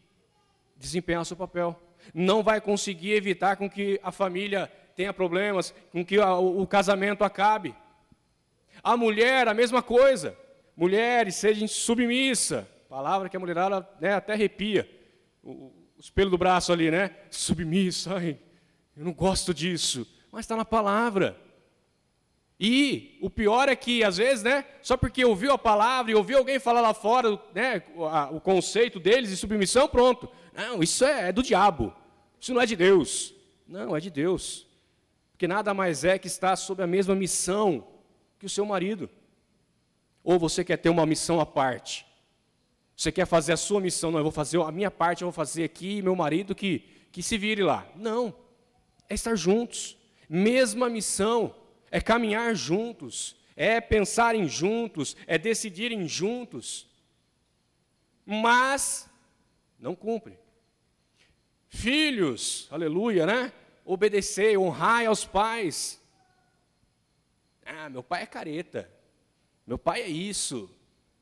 [0.75, 1.79] desempenhar seu papel,
[2.13, 7.75] não vai conseguir evitar com que a família tenha problemas, com que o casamento acabe.
[8.83, 10.37] A mulher, a mesma coisa.
[10.75, 12.67] Mulheres, sejam submissa.
[12.87, 14.89] Palavra que a mulherada né, até arrepia.
[15.43, 17.11] O, os pelos do braço ali, né?
[17.29, 18.37] Submissa, ai,
[18.95, 20.07] eu não gosto disso.
[20.31, 21.35] Mas está na palavra.
[22.59, 26.39] E o pior é que, às vezes, né, só porque ouviu a palavra e ouviu
[26.39, 27.83] alguém falar lá fora né,
[28.31, 30.27] o, conceito deles de submissão, pronto.
[30.53, 31.93] Não, isso é, é do diabo.
[32.39, 33.33] Isso não é de Deus.
[33.67, 34.65] Não, é de Deus.
[35.31, 37.87] Porque nada mais é que estar sob a mesma missão
[38.39, 39.07] que o seu marido.
[40.23, 42.07] Ou você quer ter uma missão à parte?
[42.95, 44.09] Você quer fazer a sua missão?
[44.09, 46.79] Não, eu vou fazer a minha parte, eu vou fazer aqui, meu marido que,
[47.11, 47.87] que se vire lá.
[47.95, 48.33] Não.
[49.07, 49.95] É estar juntos.
[50.27, 51.53] Mesma missão.
[51.89, 53.35] É caminhar juntos.
[53.55, 55.15] É pensarem juntos.
[55.25, 56.87] É decidirem juntos.
[58.25, 59.09] Mas
[59.79, 60.37] não cumpre.
[61.69, 63.51] Filhos, aleluia, né?
[63.85, 66.01] Obedecei, honrai aos pais.
[67.65, 68.89] Ah, meu pai é careta.
[69.65, 70.69] Meu pai é isso.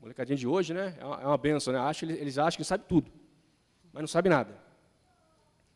[0.00, 0.96] Molecadinha de hoje, né?
[1.00, 1.80] É uma, é uma benção, né?
[1.80, 3.10] Acho, eles acham que sabe tudo,
[3.92, 4.56] mas não sabe nada.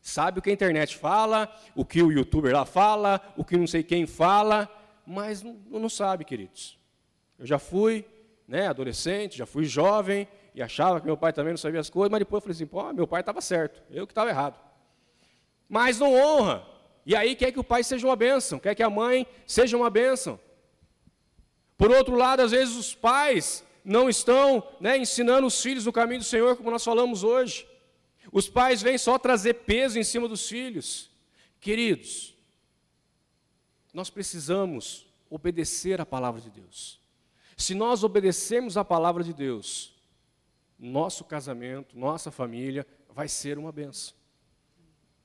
[0.01, 3.67] Sabe o que a internet fala, o que o youtuber lá fala, o que não
[3.67, 4.69] sei quem fala,
[5.05, 6.77] mas não, não sabe, queridos.
[7.37, 8.05] Eu já fui
[8.47, 12.11] né, adolescente, já fui jovem, e achava que meu pai também não sabia as coisas,
[12.11, 14.59] mas depois eu falei assim, pô, meu pai estava certo, eu que estava errado.
[15.69, 16.67] Mas não honra.
[17.05, 19.89] E aí quer que o pai seja uma bênção, quer que a mãe seja uma
[19.89, 20.39] bênção.
[21.77, 26.19] Por outro lado, às vezes os pais não estão né, ensinando os filhos o caminho
[26.19, 27.65] do Senhor, como nós falamos hoje.
[28.31, 31.09] Os pais vêm só trazer peso em cima dos filhos.
[31.59, 32.35] Queridos,
[33.93, 36.99] nós precisamos obedecer a palavra de Deus.
[37.57, 39.93] Se nós obedecermos a palavra de Deus,
[40.79, 44.15] nosso casamento, nossa família vai ser uma benção.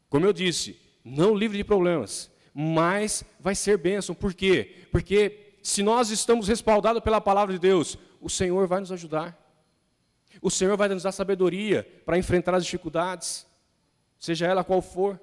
[0.09, 4.14] Como eu disse, não livre de problemas, mas vai ser bênção.
[4.14, 4.87] Por quê?
[4.90, 9.37] Porque se nós estamos respaldados pela palavra de Deus, o Senhor vai nos ajudar.
[10.40, 13.46] O Senhor vai nos dar sabedoria para enfrentar as dificuldades,
[14.18, 15.20] seja ela qual for.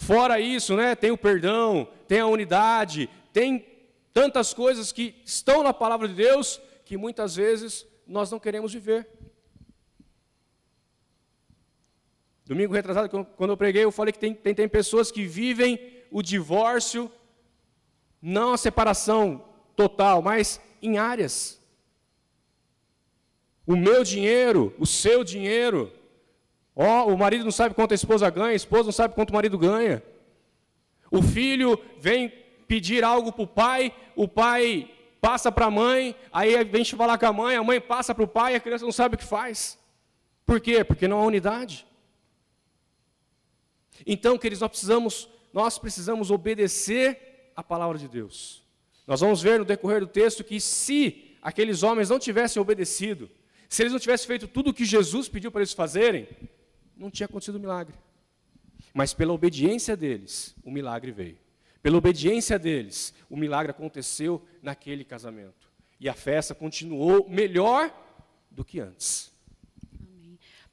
[0.00, 3.66] Fora isso, né, tem o perdão, tem a unidade, tem
[4.14, 9.06] tantas coisas que estão na palavra de Deus que muitas vezes nós não queremos viver.
[12.46, 15.78] Domingo retrasado, quando eu preguei, eu falei que tem, tem, tem pessoas que vivem
[16.10, 17.12] o divórcio,
[18.22, 19.44] não a separação
[19.76, 21.60] total, mas em áreas.
[23.66, 25.92] O meu dinheiro, o seu dinheiro.
[26.82, 29.28] Ó, oh, o marido não sabe quanto a esposa ganha, a esposa não sabe quanto
[29.28, 30.02] o marido ganha.
[31.10, 32.30] O filho vem
[32.66, 34.90] pedir algo para o pai, o pai
[35.20, 38.26] passa para a mãe, aí vem falar com a mãe, a mãe passa para o
[38.26, 39.78] pai, a criança não sabe o que faz.
[40.46, 40.82] Por quê?
[40.82, 41.86] Porque não há unidade.
[44.06, 48.62] Então, queridos, nós precisamos, nós precisamos obedecer a palavra de Deus.
[49.06, 53.28] Nós vamos ver no decorrer do texto que se aqueles homens não tivessem obedecido,
[53.68, 56.26] se eles não tivessem feito tudo o que Jesus pediu para eles fazerem,
[57.00, 57.94] não tinha acontecido o milagre.
[58.92, 61.38] Mas pela obediência deles, o milagre veio.
[61.82, 65.70] Pela obediência deles, o milagre aconteceu naquele casamento.
[65.98, 67.90] E a festa continuou melhor
[68.50, 69.29] do que antes.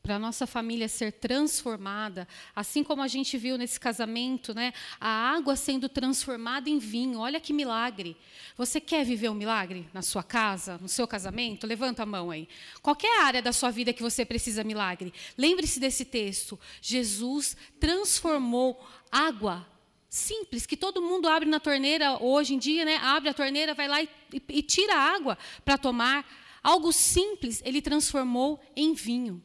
[0.08, 5.10] Para a nossa família ser transformada, assim como a gente viu nesse casamento, né, a
[5.10, 7.20] água sendo transformada em vinho.
[7.20, 8.15] Olha que milagre.
[8.56, 11.67] Você quer viver um milagre na sua casa, no seu casamento?
[11.67, 12.48] Levanta a mão aí.
[12.82, 15.13] Qualquer área da sua vida que você precisa milagre.
[15.38, 16.58] Lembre-se desse texto.
[16.82, 19.67] Jesus transformou água
[20.08, 22.96] simples, que todo mundo abre na torneira hoje em dia, né?
[22.96, 26.26] Abre a torneira, vai lá e, e tira a água para tomar.
[26.63, 29.43] Algo simples, ele transformou em vinho.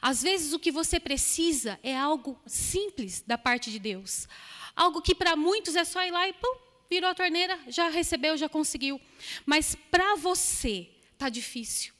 [0.00, 4.28] Às vezes o que você precisa é algo simples da parte de Deus.
[4.74, 6.56] Algo que para muitos é só ir lá e pum,
[6.88, 9.00] virou a torneira, já recebeu, já conseguiu.
[9.46, 11.92] Mas para você está difícil.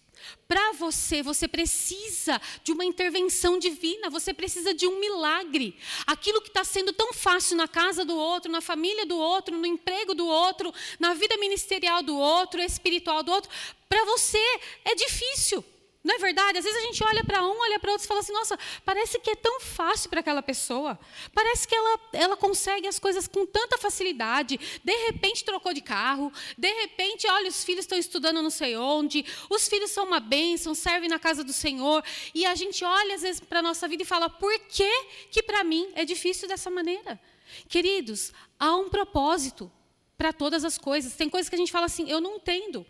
[0.46, 5.76] Para você, você precisa de uma intervenção divina, você precisa de um milagre.
[6.06, 9.64] Aquilo que está sendo tão fácil na casa do outro, na família do outro, no
[9.64, 13.50] emprego do outro, na vida ministerial do outro, espiritual do outro,
[13.88, 14.42] para você
[14.84, 15.64] é difícil.
[16.02, 16.56] Não é verdade?
[16.56, 19.18] Às vezes a gente olha para um, olha para outro e fala assim: nossa, parece
[19.20, 20.98] que é tão fácil para aquela pessoa.
[21.34, 24.58] Parece que ela, ela consegue as coisas com tanta facilidade.
[24.82, 26.32] De repente trocou de carro.
[26.56, 29.26] De repente, olha, os filhos estão estudando não sei onde.
[29.50, 32.02] Os filhos são uma bênção, servem na casa do Senhor.
[32.34, 34.90] E a gente olha às vezes para a nossa vida e fala: por que,
[35.30, 37.20] que para mim é difícil dessa maneira?
[37.68, 39.70] Queridos, há um propósito
[40.16, 41.14] para todas as coisas.
[41.14, 42.86] Tem coisas que a gente fala assim: eu não entendo.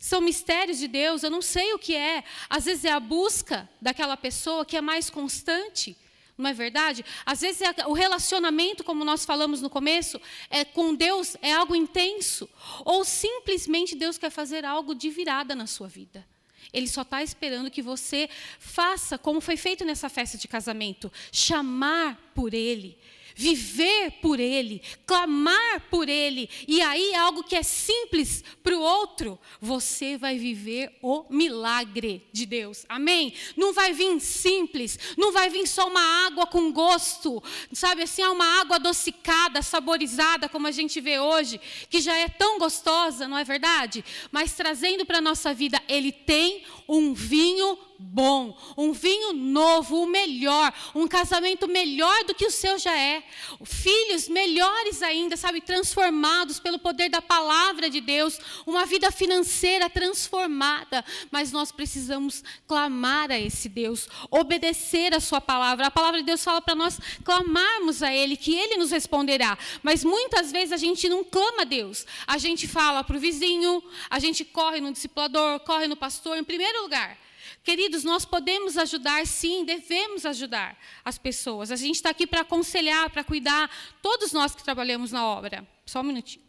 [0.00, 2.24] São mistérios de Deus, eu não sei o que é.
[2.48, 5.96] Às vezes é a busca daquela pessoa que é mais constante,
[6.36, 7.04] não é verdade?
[7.24, 11.74] Às vezes é o relacionamento, como nós falamos no começo, é com Deus é algo
[11.74, 12.48] intenso.
[12.84, 16.26] Ou simplesmente Deus quer fazer algo de virada na sua vida.
[16.72, 18.28] Ele só está esperando que você
[18.58, 22.98] faça como foi feito nessa festa de casamento chamar por Ele
[23.34, 29.38] viver por Ele, clamar por Ele, e aí algo que é simples para o outro,
[29.60, 32.84] você vai viver o milagre de Deus.
[32.88, 33.34] Amém?
[33.56, 37.42] Não vai vir simples, não vai vir só uma água com gosto,
[37.72, 42.28] sabe assim, é uma água adocicada, saborizada, como a gente vê hoje, que já é
[42.28, 44.04] tão gostosa, não é verdade?
[44.30, 50.06] Mas trazendo para a nossa vida, Ele tem um vinho bom, um vinho novo, o
[50.06, 53.22] melhor, um casamento melhor do que o seu já é,
[53.64, 61.04] filhos melhores ainda, sabe, transformados pelo poder da palavra de Deus, uma vida financeira transformada,
[61.30, 65.86] mas nós precisamos clamar a esse Deus, obedecer a sua palavra.
[65.86, 69.56] A palavra de Deus fala para nós clamarmos a ele, que ele nos responderá.
[69.82, 72.04] Mas muitas vezes a gente não clama a Deus.
[72.26, 76.44] A gente fala para o vizinho, a gente corre no discipulador, corre no pastor em
[76.44, 77.21] primeiro lugar.
[77.62, 81.70] Queridos, nós podemos ajudar, sim, devemos ajudar as pessoas.
[81.70, 83.70] A gente está aqui para aconselhar, para cuidar,
[84.02, 85.66] todos nós que trabalhamos na obra.
[85.86, 86.44] Só um minutinho.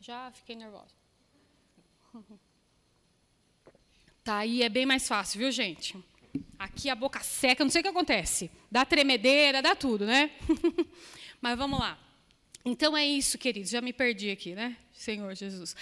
[0.00, 0.94] Já fiquei nervosa.
[4.24, 5.96] Tá, aí é bem mais fácil, viu, gente?
[6.58, 8.50] Aqui a boca seca, não sei o que acontece.
[8.70, 10.30] Dá tremedeira, dá tudo, né?
[11.40, 11.98] Mas vamos lá.
[12.70, 13.70] Então é isso, queridos.
[13.70, 14.76] Já me perdi aqui, né?
[14.92, 15.74] Senhor Jesus.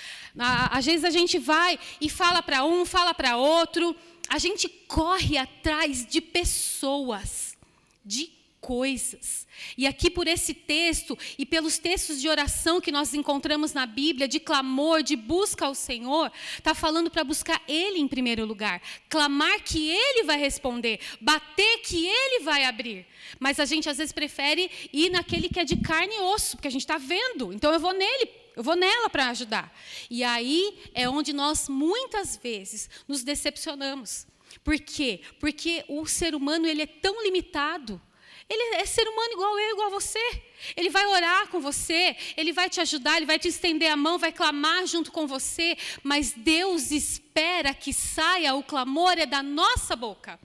[0.70, 3.96] Às vezes a gente vai e fala para um, fala para outro,
[4.28, 7.56] a gente corre atrás de pessoas,
[8.04, 9.46] de coisas.
[9.76, 14.26] E aqui por esse texto e pelos textos de oração que nós encontramos na Bíblia,
[14.26, 19.62] de clamor, de busca ao Senhor, está falando para buscar Ele em primeiro lugar, clamar
[19.62, 23.06] que Ele vai responder, bater que Ele vai abrir.
[23.38, 26.68] Mas a gente às vezes prefere ir naquele que é de carne e osso, porque
[26.68, 29.70] a gente está vendo, então eu vou nele eu vou nela para ajudar.
[30.08, 34.26] E aí é onde nós muitas vezes nos decepcionamos.
[34.64, 35.20] Por quê?
[35.38, 38.00] Porque o ser humano ele é tão limitado.
[38.48, 40.42] Ele é ser humano igual eu, igual você.
[40.76, 44.18] Ele vai orar com você, ele vai te ajudar, ele vai te estender a mão,
[44.18, 49.96] vai clamar junto com você, mas Deus espera que saia o clamor é da nossa
[49.96, 50.38] boca.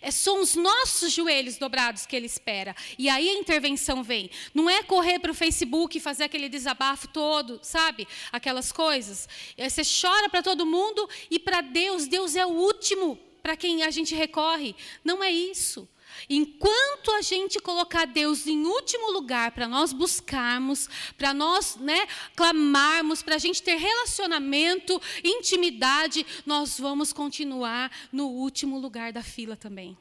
[0.00, 2.74] É, são os nossos joelhos dobrados que ele espera.
[2.98, 4.30] E aí a intervenção vem.
[4.54, 8.06] Não é correr para o Facebook e fazer aquele desabafo todo, sabe?
[8.32, 9.28] Aquelas coisas.
[9.56, 13.82] É, você chora para todo mundo e para Deus, Deus é o último para quem
[13.82, 14.74] a gente recorre.
[15.04, 15.88] Não é isso.
[16.28, 23.22] Enquanto a gente colocar Deus em último lugar para nós buscarmos, para nós né, clamarmos,
[23.22, 29.96] para a gente ter relacionamento, intimidade, nós vamos continuar no último lugar da fila também.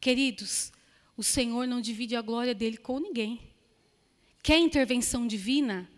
[0.00, 0.72] Queridos,
[1.16, 3.40] o Senhor não divide a glória dele com ninguém.
[4.42, 5.90] Quer intervenção divina?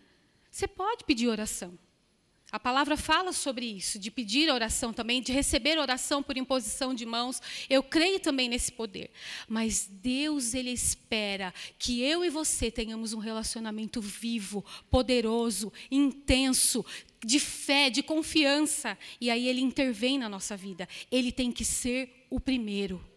[0.51, 1.79] Você pode pedir oração.
[2.53, 7.07] A palavra fala sobre isso, de pedir oração também, de receber oração por imposição de
[7.07, 7.41] mãos.
[7.69, 9.11] Eu creio também nesse poder.
[9.49, 16.85] Mas Deus, Ele espera que eu e você tenhamos um relacionamento vivo, poderoso, intenso,
[17.25, 18.99] de fé, de confiança.
[19.21, 20.89] E aí Ele intervém na nossa vida.
[21.11, 23.10] Ele tem que ser o primeiro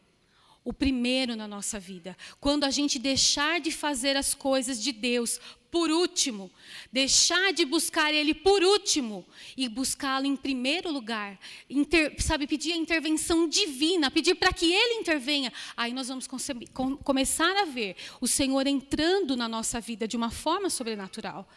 [0.63, 2.15] o primeiro na nossa vida.
[2.39, 6.51] Quando a gente deixar de fazer as coisas de Deus por último,
[6.91, 9.25] deixar de buscar Ele por último
[9.57, 14.99] e buscá-lo em primeiro lugar, inter, sabe, pedir a intervenção divina, pedir para que Ele
[14.99, 20.15] intervenha, aí nós vamos com, começar a ver o Senhor entrando na nossa vida de
[20.15, 21.49] uma forma sobrenatural,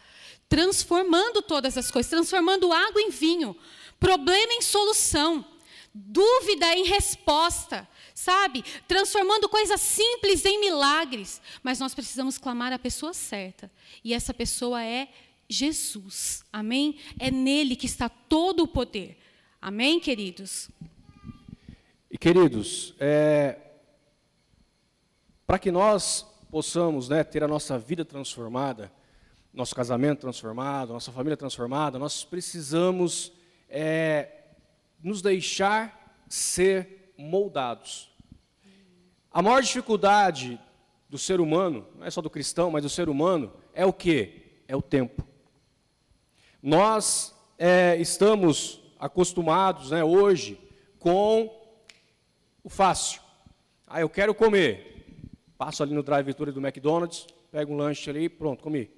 [0.49, 3.55] transformando todas as coisas, transformando água em vinho,
[3.99, 5.45] problema em solução,
[5.93, 8.63] dúvida em resposta sabe?
[8.87, 11.39] Transformando coisas simples em milagres.
[11.61, 13.69] Mas nós precisamos clamar a pessoa certa.
[14.03, 15.07] E essa pessoa é
[15.47, 16.43] Jesus.
[16.51, 16.97] Amém?
[17.19, 19.19] É nele que está todo o poder.
[19.61, 20.67] Amém, queridos?
[22.09, 23.59] E queridos, é,
[25.45, 28.91] para que nós possamos né, ter a nossa vida transformada,
[29.53, 33.31] nosso casamento transformado, nossa família transformada, nós precisamos
[33.69, 34.45] é,
[35.03, 38.09] nos deixar ser moldados.
[39.31, 40.59] A maior dificuldade
[41.09, 44.61] do ser humano, não é só do cristão, mas do ser humano, é o que?
[44.67, 45.25] É o tempo.
[46.61, 50.59] Nós é, estamos acostumados né, hoje
[50.99, 51.49] com
[52.63, 53.21] o fácil.
[53.85, 55.05] Ah, eu quero comer.
[55.57, 58.91] Passo ali no drive-thru do McDonald's, pego um lanche ali, pronto, comi.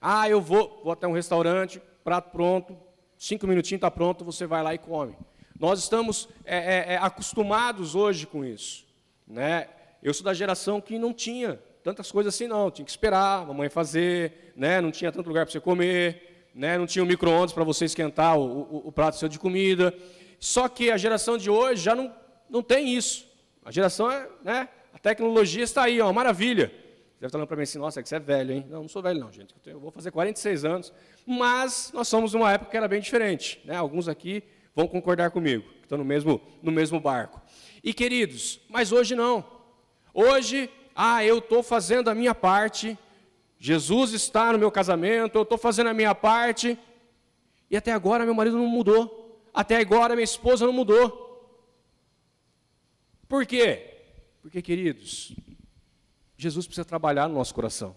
[0.00, 2.76] Ah, eu vou, vou até um restaurante, prato pronto,
[3.16, 5.16] cinco minutinhos está pronto, você vai lá e come.
[5.62, 8.84] Nós estamos é, é, é, acostumados hoje com isso.
[9.24, 9.68] Né?
[10.02, 12.68] Eu sou da geração que não tinha tantas coisas assim, não.
[12.68, 14.80] Tinha que esperar a mamãe fazer, né?
[14.80, 16.76] não tinha tanto lugar para você comer, né?
[16.76, 19.94] não tinha um micro-ondas para você esquentar o, o, o, prato seu de comida.
[20.40, 22.12] Só que a geração de hoje já não,
[22.50, 23.24] não tem isso.
[23.64, 24.68] A geração é, né?
[24.92, 26.70] a tecnologia está aí, uma maravilha.
[26.70, 26.74] Você
[27.20, 28.66] deve estar falando para mim assim, nossa, é que você é velho, hein?
[28.68, 29.54] Não, não sou velho não, gente.
[29.64, 30.92] Eu vou fazer 46 anos,
[31.24, 33.60] mas nós somos numa época que era bem diferente.
[33.64, 33.76] Né?
[33.76, 34.42] Alguns aqui
[34.74, 37.40] vão concordar comigo, estão no mesmo, no mesmo barco.
[37.82, 39.44] E queridos, mas hoje não.
[40.14, 42.98] Hoje, ah, eu estou fazendo a minha parte,
[43.58, 46.78] Jesus está no meu casamento, eu estou fazendo a minha parte,
[47.70, 51.22] e até agora meu marido não mudou, até agora minha esposa não mudou.
[53.28, 53.88] Por quê?
[54.42, 55.34] Porque, queridos,
[56.36, 57.96] Jesus precisa trabalhar no nosso coração.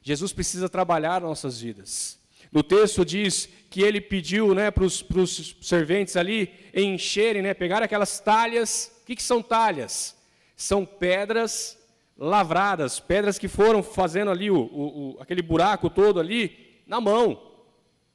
[0.00, 2.19] Jesus precisa trabalhar nossas vidas.
[2.52, 8.18] No texto diz que ele pediu né, para os serventes ali encherem, né, pegar aquelas
[8.18, 8.90] talhas.
[9.02, 10.16] O que, que são talhas?
[10.56, 11.78] São pedras
[12.18, 17.50] lavradas, pedras que foram fazendo ali o, o, o, aquele buraco todo ali na mão.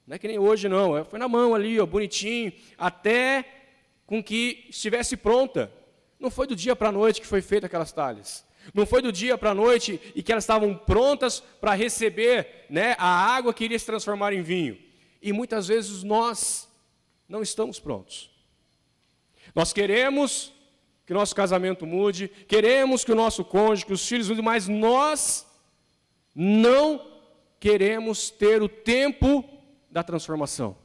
[0.06, 3.44] Não é que nem hoje não, é, foi na mão ali, ó, bonitinho, até
[4.06, 5.72] com que estivesse pronta.
[6.20, 8.45] Não foi do dia para a noite que foi feita aquelas talhas.
[8.74, 12.96] Não foi do dia para a noite e que elas estavam prontas para receber né,
[12.98, 14.78] a água que iria se transformar em vinho.
[15.22, 16.68] E muitas vezes nós
[17.28, 18.30] não estamos prontos.
[19.54, 20.54] Nós queremos
[21.06, 25.46] que o nosso casamento mude, queremos que o nosso cônjuge, os filhos mudem, mas nós
[26.34, 27.06] não
[27.60, 29.44] queremos ter o tempo
[29.90, 30.76] da transformação.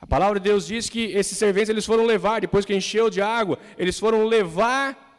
[0.00, 3.22] A palavra de Deus diz que esses serventes eles foram levar, depois que encheu de
[3.22, 5.11] água, eles foram levar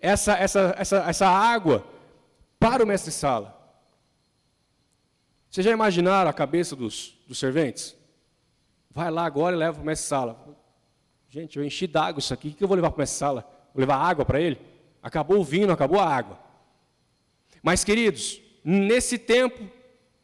[0.00, 1.84] essa, essa, essa, essa água
[2.58, 3.54] para o mestre-sala.
[5.50, 7.96] Vocês já imaginaram a cabeça dos, dos serventes?
[8.90, 10.56] Vai lá agora e leva para o mestre-sala.
[11.28, 13.42] Gente, eu enchi d'água isso aqui, o que eu vou levar para o mestre-sala?
[13.74, 14.60] Vou levar água para ele?
[15.02, 16.38] Acabou o vinho, acabou a água.
[17.62, 19.70] Mas, queridos, nesse tempo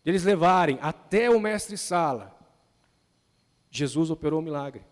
[0.05, 2.37] eles levarem até o mestre-sala,
[3.71, 4.85] Jesus operou o milagre.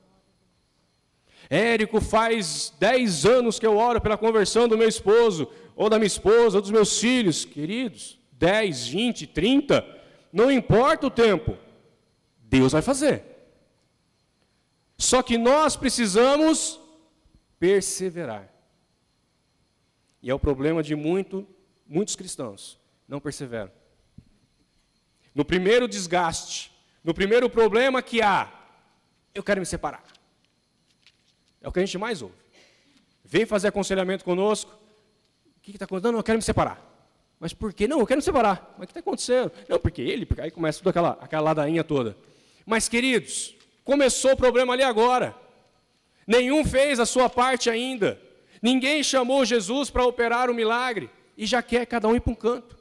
[1.50, 6.06] Érico, faz 10 anos que eu oro pela conversão do meu esposo, ou da minha
[6.06, 7.44] esposa, ou dos meus filhos.
[7.44, 9.84] Queridos, 10, 20, 30,
[10.32, 11.58] não importa o tempo,
[12.38, 13.24] Deus vai fazer.
[14.96, 16.78] Só que nós precisamos
[17.58, 18.48] perseverar.
[20.22, 21.44] E é o problema de muito,
[21.84, 22.78] muitos cristãos,
[23.08, 23.72] não perseveram.
[25.34, 26.70] No primeiro desgaste,
[27.02, 28.52] no primeiro problema que há,
[29.34, 30.04] eu quero me separar.
[31.60, 32.34] É o que a gente mais ouve.
[33.24, 34.70] Vem fazer aconselhamento conosco.
[35.56, 36.12] O que está acontecendo?
[36.12, 36.86] Não, eu quero me separar.
[37.38, 37.86] Mas por quê?
[37.86, 38.74] Não, eu quero me separar.
[38.76, 39.52] Mas o que está acontecendo?
[39.68, 42.16] Não, porque ele, porque aí começa toda aquela, aquela ladainha toda.
[42.66, 43.54] Mas, queridos,
[43.84, 45.34] começou o problema ali agora.
[46.26, 48.20] Nenhum fez a sua parte ainda.
[48.62, 51.08] Ninguém chamou Jesus para operar o milagre.
[51.36, 52.78] E já quer cada um ir para um canto.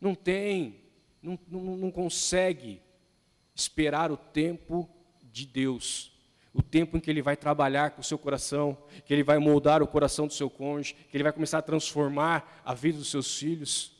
[0.00, 0.80] Não tem,
[1.22, 2.80] não, não, não consegue
[3.54, 4.88] esperar o tempo
[5.22, 6.15] de Deus
[6.56, 9.82] o tempo em que ele vai trabalhar com o seu coração, que ele vai moldar
[9.82, 13.38] o coração do seu cônjuge, que ele vai começar a transformar a vida dos seus
[13.38, 13.92] filhos.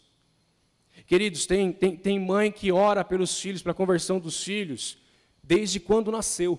[1.07, 4.97] Queridos, tem, tem, tem mãe que ora pelos filhos, para a conversão dos filhos,
[5.43, 6.59] desde quando nasceu.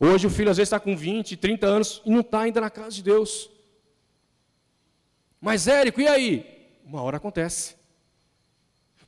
[0.00, 2.70] Hoje o filho às vezes está com 20, 30 anos e não está ainda na
[2.70, 3.48] casa de Deus.
[5.40, 6.74] Mas Érico, e aí?
[6.84, 7.76] Uma hora acontece.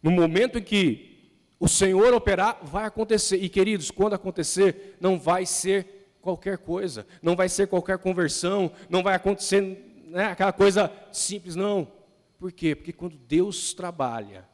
[0.00, 1.09] No momento em que
[1.61, 3.36] o Senhor operar, vai acontecer.
[3.36, 9.02] E queridos, quando acontecer, não vai ser qualquer coisa, não vai ser qualquer conversão, não
[9.02, 11.92] vai acontecer né, aquela coisa simples, não.
[12.38, 12.74] Por quê?
[12.74, 14.48] Porque quando Deus trabalha,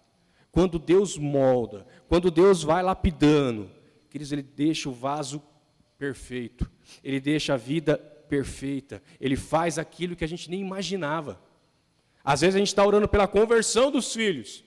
[0.50, 3.70] quando Deus molda, quando Deus vai lapidando,
[4.10, 5.40] queridos, Ele deixa o vaso
[5.96, 6.68] perfeito,
[7.04, 7.96] Ele deixa a vida
[8.28, 11.40] perfeita, Ele faz aquilo que a gente nem imaginava.
[12.24, 14.64] Às vezes a gente está orando pela conversão dos filhos,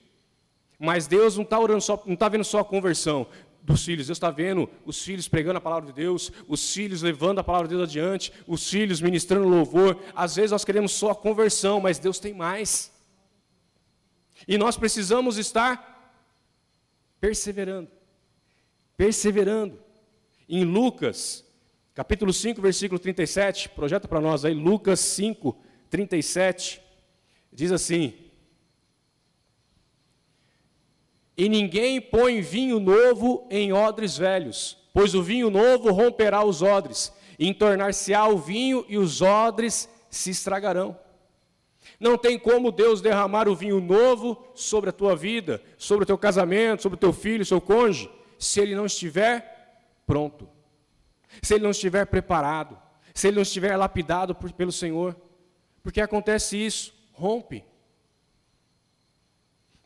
[0.82, 1.58] mas Deus não está
[2.06, 3.26] está vendo só a conversão
[3.62, 7.38] dos filhos, Deus está vendo os filhos pregando a palavra de Deus, os filhos levando
[7.38, 10.02] a palavra de Deus adiante, os filhos ministrando louvor.
[10.14, 12.90] Às vezes nós queremos só a conversão, mas Deus tem mais.
[14.48, 16.18] E nós precisamos estar
[17.20, 17.90] perseverando,
[18.96, 19.78] perseverando.
[20.48, 21.44] em Lucas,
[21.94, 25.56] capítulo 5, versículo 37, projeta para nós aí, Lucas 5,
[25.90, 26.80] 37,
[27.52, 28.29] diz assim:
[31.40, 37.10] E ninguém põe vinho novo em odres velhos, pois o vinho novo romperá os odres,
[37.38, 40.94] entornar-se-á o vinho, e os odres se estragarão.
[41.98, 46.18] Não tem como Deus derramar o vinho novo sobre a tua vida, sobre o teu
[46.18, 50.46] casamento, sobre o teu filho, seu cônjuge, se ele não estiver pronto,
[51.40, 52.76] se ele não estiver preparado,
[53.14, 55.16] se ele não estiver lapidado por, pelo Senhor.
[55.82, 57.64] Porque acontece isso, rompe.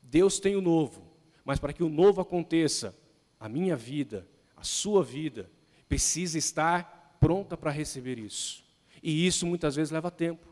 [0.02, 1.03] Deus tem o novo,
[1.44, 2.96] mas para que o novo aconteça,
[3.38, 4.26] a minha vida,
[4.56, 5.50] a sua vida,
[5.88, 8.64] precisa estar pronta para receber isso.
[9.02, 10.46] E isso muitas vezes leva tempo.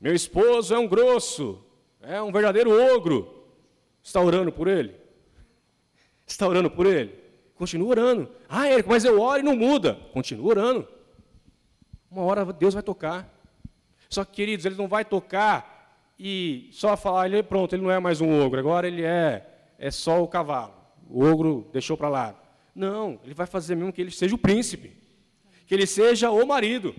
[0.00, 1.64] Meu esposo é um grosso,
[2.00, 3.46] é um verdadeiro ogro.
[4.02, 4.94] Está orando por ele?
[6.26, 7.18] Está orando por ele?
[7.54, 8.30] Continua orando.
[8.48, 9.94] Ah, Érico, mas eu oro e não muda.
[10.12, 10.88] Continua orando.
[12.10, 13.32] Uma hora Deus vai tocar.
[14.08, 15.73] Só que, queridos, ele não vai tocar
[16.18, 19.46] e só falar, ele pronto, ele não é mais um ogro, agora ele é,
[19.78, 20.74] é só o cavalo.
[21.08, 22.34] O ogro deixou para lá.
[22.74, 24.92] Não, ele vai fazer mesmo que ele seja o príncipe,
[25.66, 26.94] que ele seja o marido.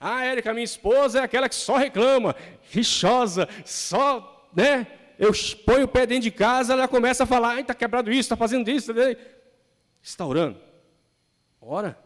[0.00, 2.34] Ah, Érica, minha esposa é aquela que só reclama,
[2.70, 4.86] rixosa, só, né?
[5.18, 5.30] Eu
[5.64, 8.68] ponho o pé dentro de casa, ela começa a falar, está quebrado isso, está fazendo
[8.68, 8.92] isso.
[8.92, 9.00] Tá
[10.02, 10.58] está orando?
[11.60, 11.96] Ora.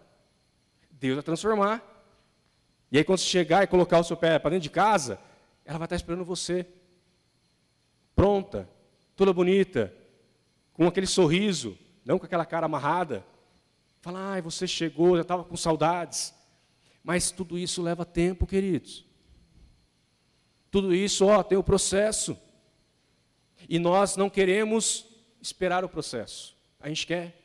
[0.91, 1.83] Deus vai transformar.
[2.91, 5.19] E aí, quando chegar e colocar o seu pé para dentro de casa,
[5.67, 6.64] ela vai estar esperando você.
[8.14, 8.69] Pronta,
[9.14, 9.93] toda bonita,
[10.73, 13.27] com aquele sorriso, não com aquela cara amarrada.
[14.01, 16.33] Fala, ai, você chegou, já estava com saudades.
[17.03, 19.05] Mas tudo isso leva tempo, queridos.
[20.71, 22.39] Tudo isso, ó, tem o processo.
[23.69, 25.07] E nós não queremos
[25.41, 26.57] esperar o processo.
[26.79, 27.43] A gente quer.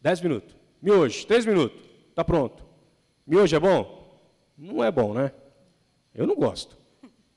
[0.00, 0.56] Dez minutos.
[0.80, 1.78] Miojo, três minutos.
[2.08, 2.64] Está pronto.
[3.26, 4.22] Miojo é bom?
[4.56, 5.32] Não é bom, né?
[6.14, 6.78] Eu não gosto.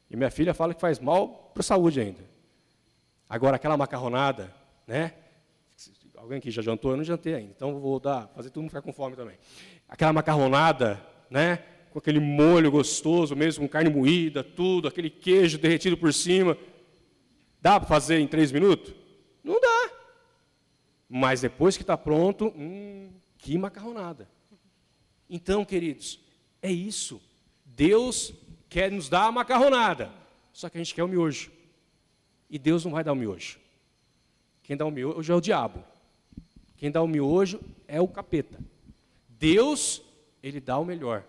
[0.09, 2.23] E minha filha fala que faz mal para a saúde ainda.
[3.29, 4.53] Agora, aquela macarronada,
[4.87, 5.13] né?
[6.15, 6.91] Alguém aqui já jantou?
[6.91, 9.37] Eu não jantei ainda, então vou dar, fazer todo mundo ficar com fome também.
[9.87, 10.99] Aquela macarronada,
[11.29, 11.57] né?
[11.91, 16.57] Com aquele molho gostoso mesmo, com carne moída, tudo, aquele queijo derretido por cima.
[17.61, 18.93] Dá para fazer em três minutos?
[19.43, 19.91] Não dá.
[21.07, 24.29] Mas depois que está pronto, hum, que macarronada.
[25.29, 26.19] Então, queridos,
[26.61, 27.21] é isso.
[27.63, 28.33] Deus
[28.69, 30.11] quer nos dar a macarronada,
[30.53, 31.51] só que a gente quer o miojo.
[32.49, 33.59] E Deus não vai dar o miojo.
[34.63, 35.83] Quem dá o miojo é o diabo.
[36.77, 38.59] Quem dá o miojo é o capeta.
[39.27, 40.01] Deus,
[40.41, 41.23] ele dá o melhor.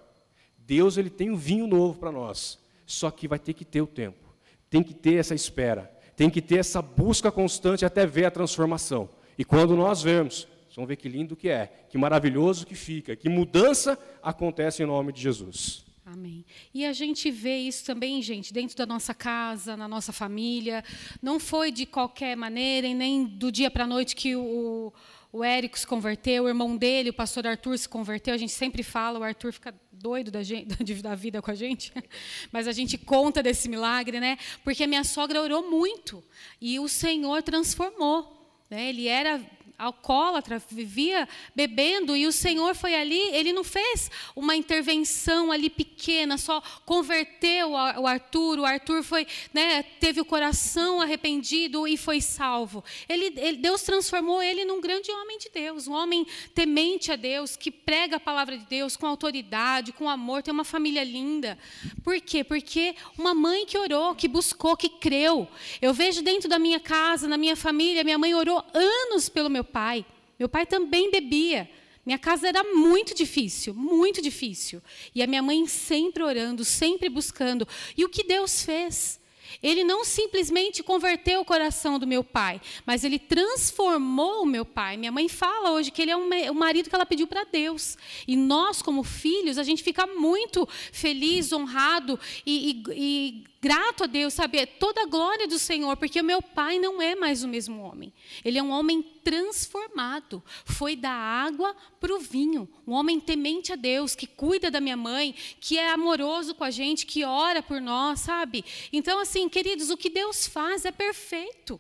[0.58, 2.58] Deus, ele tem um vinho novo para nós.
[2.86, 4.34] Só que vai ter que ter o tempo.
[4.68, 5.90] Tem que ter essa espera.
[6.16, 9.08] Tem que ter essa busca constante até ver a transformação.
[9.38, 13.28] E quando nós vemos, vamos ver que lindo que é, que maravilhoso que fica, que
[13.28, 15.84] mudança acontece em nome de Jesus.
[16.12, 16.44] Amém.
[16.74, 20.82] E a gente vê isso também, gente, dentro da nossa casa, na nossa família.
[21.22, 24.92] Não foi de qualquer maneira e nem do dia para a noite que o,
[25.32, 28.34] o Érico se converteu, o irmão dele, o pastor Arthur, se converteu.
[28.34, 31.92] A gente sempre fala, o Arthur fica doido da, gente, da vida com a gente,
[32.50, 34.36] mas a gente conta desse milagre, né?
[34.64, 36.24] Porque a minha sogra orou muito
[36.60, 38.36] e o Senhor transformou.
[38.68, 38.88] Né?
[38.88, 39.40] Ele era
[39.80, 46.36] alcoólatra, vivia bebendo, e o Senhor foi ali, ele não fez uma intervenção ali pequena,
[46.36, 52.84] só converteu o Arthur, o Arthur foi, né, teve o coração arrependido e foi salvo.
[53.08, 57.56] Ele, ele, Deus transformou ele num grande homem de Deus, um homem temente a Deus,
[57.56, 61.58] que prega a palavra de Deus com autoridade, com amor, tem uma família linda.
[62.04, 62.44] Por quê?
[62.44, 65.48] Porque uma mãe que orou, que buscou, que creu.
[65.80, 69.64] Eu vejo dentro da minha casa, na minha família, minha mãe orou anos pelo meu
[69.70, 70.04] pai.
[70.38, 71.68] Meu pai também bebia.
[72.04, 74.82] Minha casa era muito difícil, muito difícil.
[75.14, 77.68] E a minha mãe sempre orando, sempre buscando.
[77.96, 79.20] E o que Deus fez?
[79.62, 84.96] Ele não simplesmente converteu o coração do meu pai, mas ele transformou o meu pai.
[84.96, 87.98] Minha mãe fala hoje que ele é um marido que ela pediu para Deus.
[88.26, 94.06] E nós, como filhos, a gente fica muito feliz, honrado e, e, e grato a
[94.06, 94.58] Deus, sabe?
[94.58, 97.82] É toda a glória do Senhor, porque o meu pai não é mais o mesmo
[97.82, 98.12] homem.
[98.44, 100.42] Ele é um homem transformado.
[100.64, 102.68] Foi da água para o vinho.
[102.86, 106.70] Um homem temente a Deus, que cuida da minha mãe, que é amoroso com a
[106.70, 108.64] gente, que ora por nós, sabe?
[108.92, 111.78] Então, assim, queridos, o que Deus faz é perfeito.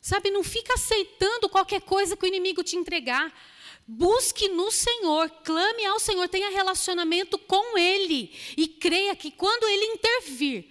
[0.00, 0.30] Sabe?
[0.30, 3.32] Não fica aceitando qualquer coisa que o inimigo te entregar.
[3.90, 9.86] Busque no Senhor, clame ao Senhor, tenha relacionamento com Ele e creia que quando Ele
[9.86, 10.68] intervir,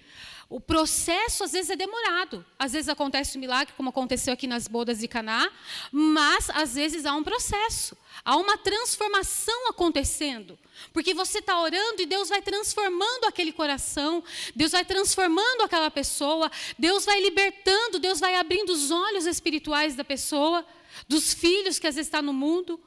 [0.50, 2.46] O processo às vezes é demorado.
[2.58, 5.52] Às vezes acontece um milagre, como aconteceu aqui nas bodas de Caná,
[5.92, 10.58] mas às vezes há um processo, há uma transformação acontecendo.
[10.94, 14.24] Porque você está orando e Deus vai transformando aquele coração,
[14.56, 20.04] Deus vai transformando aquela pessoa, Deus vai libertando, Deus vai abrindo os olhos espirituais da
[20.06, 20.66] pessoa,
[21.10, 22.80] dos filhos que às vezes está no mundo.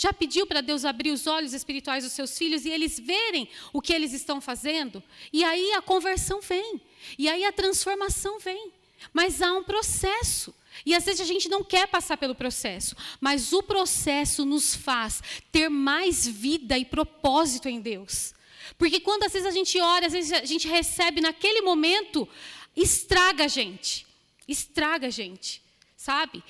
[0.00, 3.82] Já pediu para Deus abrir os olhos espirituais dos seus filhos e eles verem o
[3.82, 5.02] que eles estão fazendo?
[5.32, 6.80] E aí a conversão vem,
[7.18, 8.70] e aí a transformação vem.
[9.12, 10.54] Mas há um processo.
[10.86, 15.20] E às vezes a gente não quer passar pelo processo, mas o processo nos faz
[15.50, 18.32] ter mais vida e propósito em Deus.
[18.78, 22.28] Porque quando às vezes a gente ora, às vezes a gente recebe naquele momento,
[22.76, 24.06] estraga a gente.
[24.46, 25.60] Estraga a gente,
[25.96, 26.40] sabe?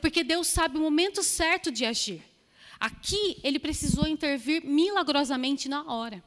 [0.00, 2.24] Porque Deus sabe o momento certo de agir.
[2.80, 6.22] Aqui ele precisou intervir milagrosamente na hora.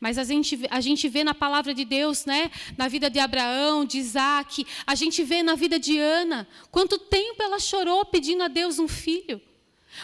[0.00, 3.84] Mas a gente, a gente vê na palavra de Deus, né, na vida de Abraão,
[3.84, 8.48] de Isaac, a gente vê na vida de Ana, quanto tempo ela chorou pedindo a
[8.48, 9.40] Deus um filho.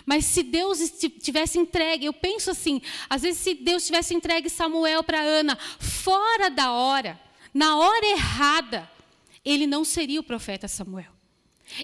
[0.07, 0.79] Mas se Deus
[1.21, 6.51] tivesse entregue, eu penso assim, às vezes se Deus tivesse entregue Samuel para Ana fora
[6.51, 7.21] da hora,
[7.53, 8.91] na hora errada,
[9.45, 11.14] ele não seria o profeta Samuel.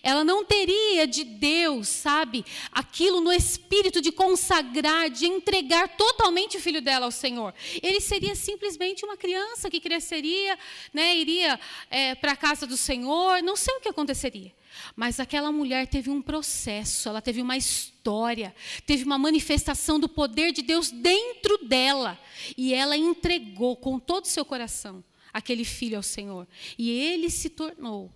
[0.02, 6.60] Ela não teria de Deus, sabe, aquilo no espírito de consagrar, de entregar totalmente o
[6.60, 7.54] filho dela ao Senhor.
[7.82, 10.58] Ele seria simplesmente uma criança que cresceria,
[10.92, 11.58] né, iria
[11.90, 14.52] é, para a casa do Senhor, não sei o que aconteceria.
[14.94, 18.54] Mas aquela mulher teve um processo, ela teve uma história,
[18.86, 22.18] teve uma manifestação do poder de Deus dentro dela.
[22.56, 25.02] E ela entregou com todo o seu coração
[25.32, 26.46] aquele filho ao Senhor.
[26.78, 28.10] E ele se tornou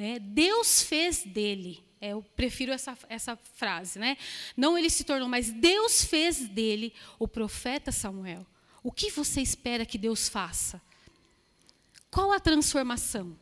[0.00, 0.18] né?
[0.18, 1.84] Deus fez dele.
[2.00, 4.16] É, eu prefiro essa, essa frase, né?
[4.56, 8.46] Não ele se tornou, mas Deus fez dele o profeta Samuel.
[8.82, 10.80] O que você espera que Deus faça?
[12.10, 13.38] Qual a transformação?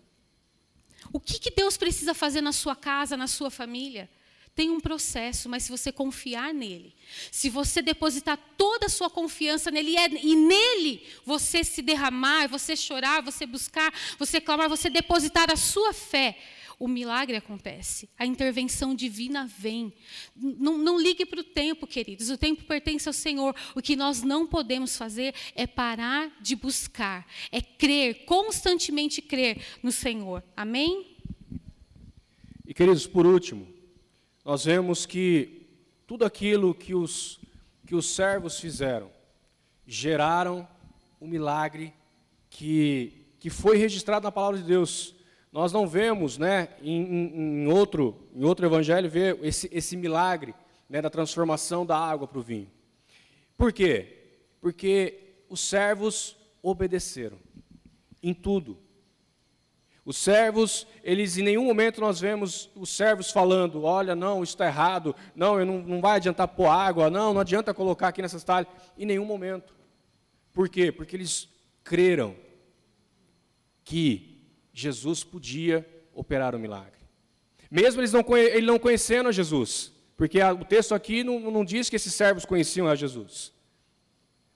[1.12, 4.10] O que, que Deus precisa fazer na sua casa, na sua família?
[4.58, 6.92] Tem um processo, mas se você confiar nele,
[7.30, 13.22] se você depositar toda a sua confiança nele e nele você se derramar, você chorar,
[13.22, 16.36] você buscar, você clamar, você depositar a sua fé,
[16.76, 19.92] o milagre acontece, a intervenção divina vem.
[20.34, 23.54] Não, não ligue para o tempo, queridos, o tempo pertence ao Senhor.
[23.76, 29.92] O que nós não podemos fazer é parar de buscar, é crer, constantemente crer no
[29.92, 30.42] Senhor.
[30.56, 31.16] Amém?
[32.66, 33.77] E queridos, por último,
[34.48, 35.66] nós vemos que
[36.06, 37.38] tudo aquilo que os,
[37.86, 39.10] que os servos fizeram
[39.86, 40.66] geraram
[41.20, 41.92] um milagre
[42.48, 45.14] que, que foi registrado na palavra de Deus.
[45.52, 50.54] Nós não vemos, né, em, em outro, em outro evangelho, ver esse, esse milagre
[50.88, 52.70] né, da transformação da água para o vinho.
[53.54, 54.30] Por quê?
[54.62, 57.36] Porque os servos obedeceram
[58.22, 58.78] em tudo.
[60.08, 64.64] Os servos, eles em nenhum momento nós vemos os servos falando: olha, não, isso está
[64.64, 68.72] errado, não, não, não vai adiantar pôr água, não, não adianta colocar aqui nessas talhas.
[68.96, 69.76] Em nenhum momento.
[70.50, 70.90] Por quê?
[70.90, 71.46] Porque eles
[71.84, 72.34] creram
[73.84, 77.02] que Jesus podia operar o milagre.
[77.70, 81.90] Mesmo eles não, ele não conhecendo a Jesus, porque o texto aqui não, não diz
[81.90, 83.52] que esses servos conheciam a Jesus.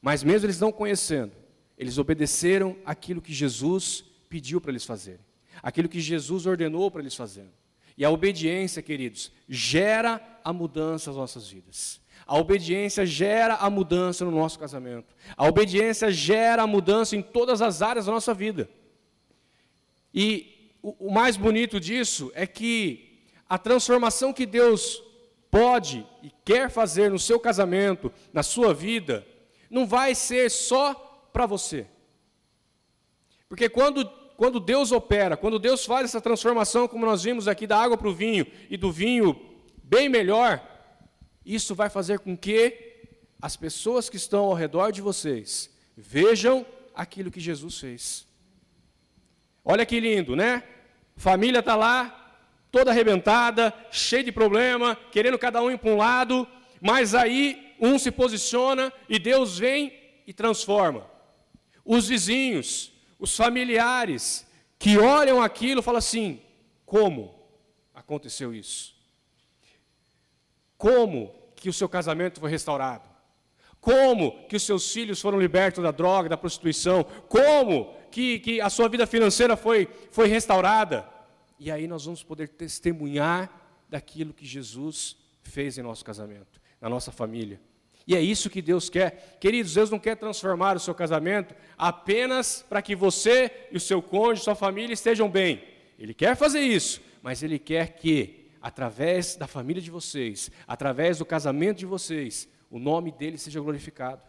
[0.00, 1.32] Mas mesmo eles não conhecendo,
[1.76, 5.30] eles obedeceram aquilo que Jesus pediu para eles fazerem
[5.62, 7.52] aquilo que Jesus ordenou para eles fazerem.
[7.96, 12.00] E a obediência, queridos, gera a mudança nas nossas vidas.
[12.26, 15.14] A obediência gera a mudança no nosso casamento.
[15.36, 18.68] A obediência gera a mudança em todas as áreas da nossa vida.
[20.14, 25.02] E o, mais bonito disso é que a transformação que Deus
[25.50, 29.26] pode e quer fazer no seu casamento, na sua vida,
[29.70, 30.94] não vai ser só
[31.32, 31.86] para você.
[33.48, 34.10] Porque quando
[34.42, 38.08] quando Deus opera, quando Deus faz essa transformação, como nós vimos aqui, da água para
[38.08, 39.40] o vinho e do vinho
[39.84, 40.60] bem melhor,
[41.46, 43.04] isso vai fazer com que
[43.40, 48.26] as pessoas que estão ao redor de vocês vejam aquilo que Jesus fez.
[49.64, 50.64] Olha que lindo, né?
[51.16, 52.34] Família está lá,
[52.72, 56.48] toda arrebentada, cheia de problema, querendo cada um ir para um lado,
[56.80, 59.92] mas aí um se posiciona e Deus vem
[60.26, 61.08] e transforma.
[61.84, 62.91] Os vizinhos,
[63.22, 64.44] os familiares
[64.80, 66.42] que olham aquilo falam assim:
[66.84, 67.32] como
[67.94, 68.96] aconteceu isso?
[70.76, 73.08] Como que o seu casamento foi restaurado?
[73.80, 77.04] Como que os seus filhos foram libertos da droga, da prostituição?
[77.28, 81.08] Como que, que a sua vida financeira foi, foi restaurada?
[81.60, 83.50] E aí nós vamos poder testemunhar
[83.88, 87.60] daquilo que Jesus fez em nosso casamento, na nossa família.
[88.12, 89.38] E é isso que Deus quer.
[89.40, 94.02] Queridos, Deus não quer transformar o seu casamento apenas para que você e o seu
[94.02, 95.64] cônjuge, sua família estejam bem.
[95.98, 101.24] Ele quer fazer isso, mas Ele quer que, através da família de vocês, através do
[101.24, 104.20] casamento de vocês, o nome dele seja glorificado.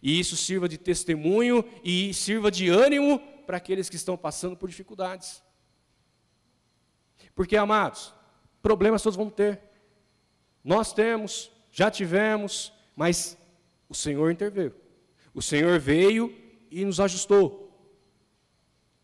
[0.00, 4.68] E isso sirva de testemunho e sirva de ânimo para aqueles que estão passando por
[4.68, 5.42] dificuldades.
[7.34, 8.14] Porque, amados,
[8.62, 9.60] problemas todos vão ter.
[10.62, 13.36] Nós temos, já tivemos, mas
[13.88, 14.74] o Senhor interveio.
[15.32, 16.34] O Senhor veio
[16.70, 17.64] e nos ajustou.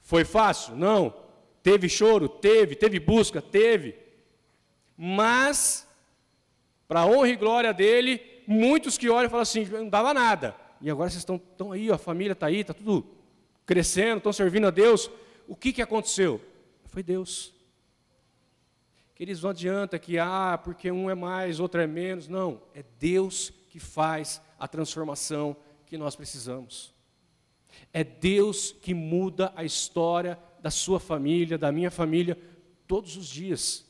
[0.00, 0.76] Foi fácil?
[0.76, 1.14] Não.
[1.62, 2.28] Teve choro?
[2.28, 2.74] Teve.
[2.74, 3.42] Teve busca?
[3.42, 3.96] Teve.
[4.96, 5.86] Mas,
[6.86, 10.56] para honra e glória dele, muitos que olham e falam assim: não dava nada.
[10.80, 13.06] E agora vocês estão, estão aí, a família está aí, está tudo
[13.66, 15.10] crescendo, estão servindo a Deus.
[15.46, 16.40] O que, que aconteceu?
[16.86, 17.52] Foi Deus.
[19.14, 22.26] Queridos, não adianta que, ah, porque um é mais, outro é menos.
[22.26, 25.56] Não, é Deus que faz a transformação
[25.86, 26.92] que nós precisamos.
[27.92, 32.36] É Deus que muda a história da sua família, da minha família,
[32.86, 33.86] todos os dias.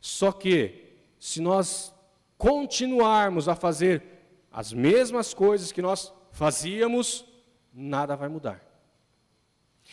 [0.00, 1.92] Só que, se nós
[2.38, 4.02] continuarmos a fazer
[4.50, 7.24] as mesmas coisas que nós fazíamos,
[7.74, 8.64] nada vai mudar.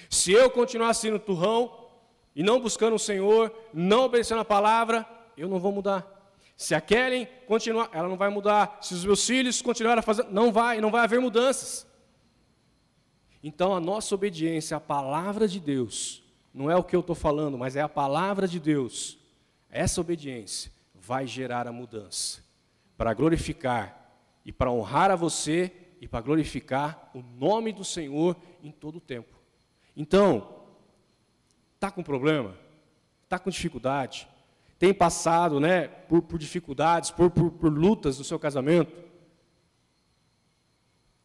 [0.09, 1.89] Se eu continuar sendo turrão
[2.35, 5.05] e não buscando o Senhor, não obedecendo a palavra,
[5.35, 6.16] eu não vou mudar.
[6.57, 8.79] Se a Kellen continuar, ela não vai mudar.
[8.81, 11.85] Se os meus filhos continuarem a fazer, não vai, não vai haver mudanças.
[13.43, 17.59] Então a nossa obediência à palavra de Deus, não é o que eu estou falando,
[17.59, 19.19] mas é a palavra de Deus.
[19.69, 22.43] Essa obediência vai gerar a mudança
[22.97, 28.71] para glorificar e para honrar a você e para glorificar o nome do Senhor em
[28.71, 29.37] todo o tempo.
[29.95, 30.65] Então,
[31.75, 32.57] está com problema?
[33.25, 34.27] Está com dificuldade?
[34.79, 38.91] Tem passado né, por, por dificuldades, por, por, por lutas no seu casamento,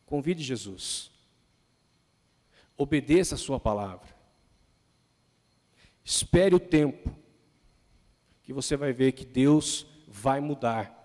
[0.06, 1.10] convide Jesus.
[2.76, 4.08] Obedeça a sua palavra.
[6.04, 7.14] Espere o tempo
[8.42, 10.98] que você vai ver que Deus vai mudar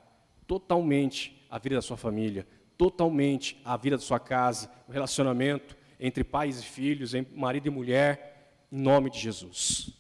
[0.47, 6.23] totalmente a vida da sua família, totalmente a vida da sua casa, o relacionamento entre
[6.23, 9.96] pais e filhos, entre marido e mulher, em nome de Jesus.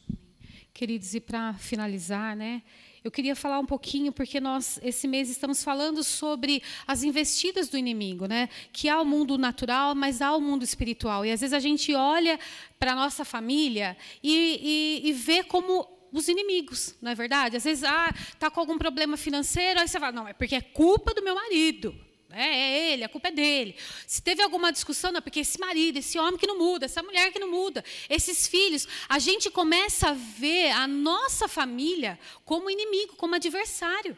[0.77, 2.61] Queridos, e para finalizar, né,
[3.03, 7.79] eu queria falar um pouquinho, porque nós, esse mês, estamos falando sobre as investidas do
[7.79, 8.47] inimigo, né?
[8.71, 11.25] que há o mundo natural, mas há o mundo espiritual.
[11.25, 12.39] E às vezes a gente olha
[12.77, 17.57] para a nossa família e, e, e vê como os inimigos, não é verdade?
[17.57, 20.61] Às vezes, ah, está com algum problema financeiro, aí você fala, não, é porque é
[20.61, 22.06] culpa do meu marido.
[22.31, 23.75] É, é ele, a culpa é dele.
[24.05, 27.31] Se teve alguma discussão, não, porque esse marido, esse homem que não muda, essa mulher
[27.31, 33.15] que não muda, esses filhos, a gente começa a ver a nossa família como inimigo,
[33.15, 34.17] como adversário.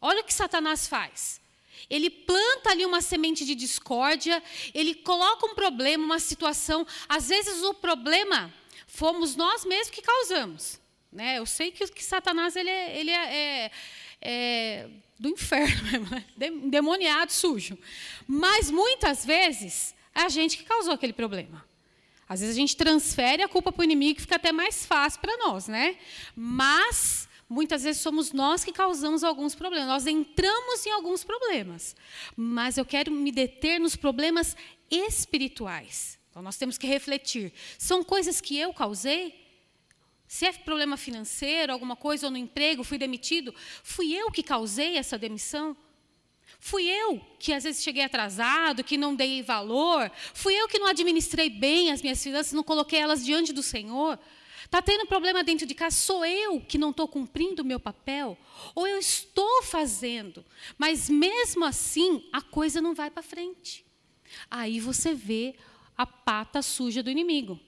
[0.00, 1.40] Olha o que Satanás faz.
[1.88, 4.42] Ele planta ali uma semente de discórdia,
[4.74, 6.86] ele coloca um problema, uma situação.
[7.08, 8.52] Às vezes o problema
[8.86, 10.80] fomos nós mesmos que causamos.
[11.10, 11.38] Né?
[11.38, 13.70] Eu sei que, que Satanás ele é, ele é, é,
[14.20, 14.90] é
[15.20, 16.24] do inferno né?
[16.64, 17.78] demoniado, sujo.
[18.26, 21.62] Mas muitas vezes é a gente que causou aquele problema.
[22.26, 25.20] Às vezes a gente transfere a culpa para o inimigo e fica até mais fácil
[25.20, 25.98] para nós, né?
[26.34, 29.88] Mas muitas vezes somos nós que causamos alguns problemas.
[29.88, 31.94] Nós entramos em alguns problemas.
[32.34, 34.56] Mas eu quero me deter nos problemas
[34.90, 36.18] espirituais.
[36.30, 37.52] Então nós temos que refletir.
[37.76, 39.39] São coisas que eu causei?
[40.30, 43.52] Se é problema financeiro, alguma coisa, ou no emprego, fui demitido,
[43.82, 45.76] fui eu que causei essa demissão?
[46.60, 50.08] Fui eu que às vezes cheguei atrasado, que não dei valor?
[50.32, 54.16] Fui eu que não administrei bem as minhas finanças, não coloquei elas diante do Senhor?
[54.64, 55.96] Está tendo problema dentro de casa?
[55.96, 58.38] Sou eu que não estou cumprindo o meu papel?
[58.72, 60.44] Ou eu estou fazendo,
[60.78, 63.84] mas mesmo assim a coisa não vai para frente?
[64.48, 65.56] Aí você vê
[65.98, 67.58] a pata suja do inimigo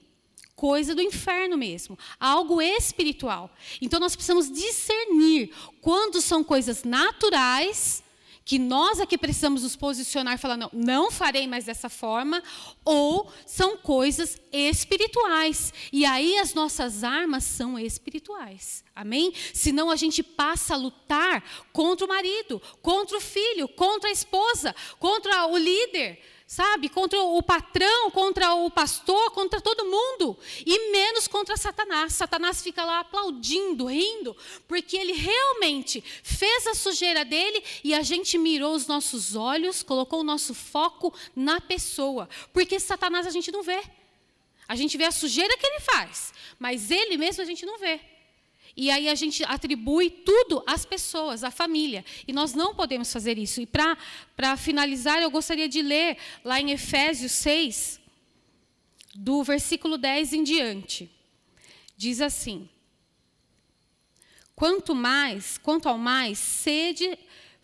[0.55, 3.51] coisa do inferno mesmo, algo espiritual.
[3.81, 5.51] Então nós precisamos discernir
[5.81, 8.03] quando são coisas naturais
[8.45, 12.43] que nós aqui precisamos nos posicionar, falar não, não farei mais dessa forma,
[12.83, 15.73] ou são coisas espirituais.
[15.91, 18.83] E aí as nossas armas são espirituais.
[18.95, 19.33] Amém?
[19.53, 24.75] Senão a gente passa a lutar contra o marido, contra o filho, contra a esposa,
[24.99, 26.19] contra o líder
[26.53, 26.87] sabe?
[26.87, 30.37] Contra o patrão, contra o pastor, contra todo mundo.
[30.63, 32.13] E menos contra Satanás.
[32.13, 34.37] Satanás fica lá aplaudindo, rindo,
[34.67, 40.19] porque ele realmente fez a sujeira dele e a gente mirou os nossos olhos, colocou
[40.19, 42.29] o nosso foco na pessoa.
[42.53, 43.81] Porque Satanás a gente não vê.
[44.67, 47.99] A gente vê a sujeira que ele faz, mas ele mesmo a gente não vê.
[48.75, 52.03] E aí a gente atribui tudo às pessoas, à família.
[52.27, 53.61] E nós não podemos fazer isso.
[53.61, 58.01] E para finalizar, eu gostaria de ler lá em Efésios 6,
[59.13, 61.09] do versículo 10 em diante.
[61.95, 62.67] Diz assim:
[64.55, 67.17] Quanto mais, quanto ao mais, sede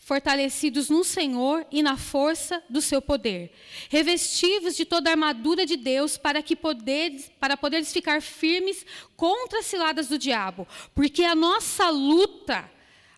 [0.09, 3.51] fortalecidos no Senhor e na força do seu poder,
[3.89, 8.83] revestivos de toda a armadura de Deus para que poderes, para poderes ficar firmes
[9.15, 12.67] contra as ciladas do diabo, porque a nossa luta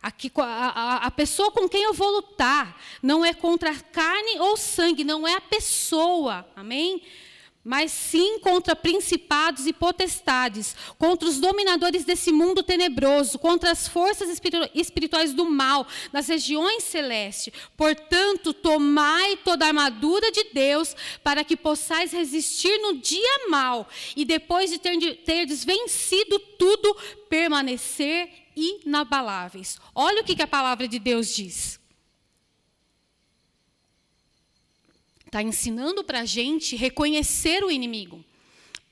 [0.01, 5.05] a, a, a, pessoa com quem eu vou lutar não é contra carne ou sangue,
[5.05, 7.01] não é a pessoa, amém?
[7.64, 14.30] Mas sim contra principados e potestades, contra os dominadores desse mundo tenebroso, contra as forças
[14.74, 17.53] espirituais do mal nas regiões celestes.
[17.78, 24.26] Portanto, tomai toda a armadura de Deus para que possais resistir no dia mal e
[24.26, 26.95] depois de ter, terdes vencido tudo,
[27.30, 29.80] permanecer inabaláveis.
[29.93, 31.80] Olha o que a palavra de Deus diz.
[35.32, 38.21] Está ensinando para a gente reconhecer o inimigo.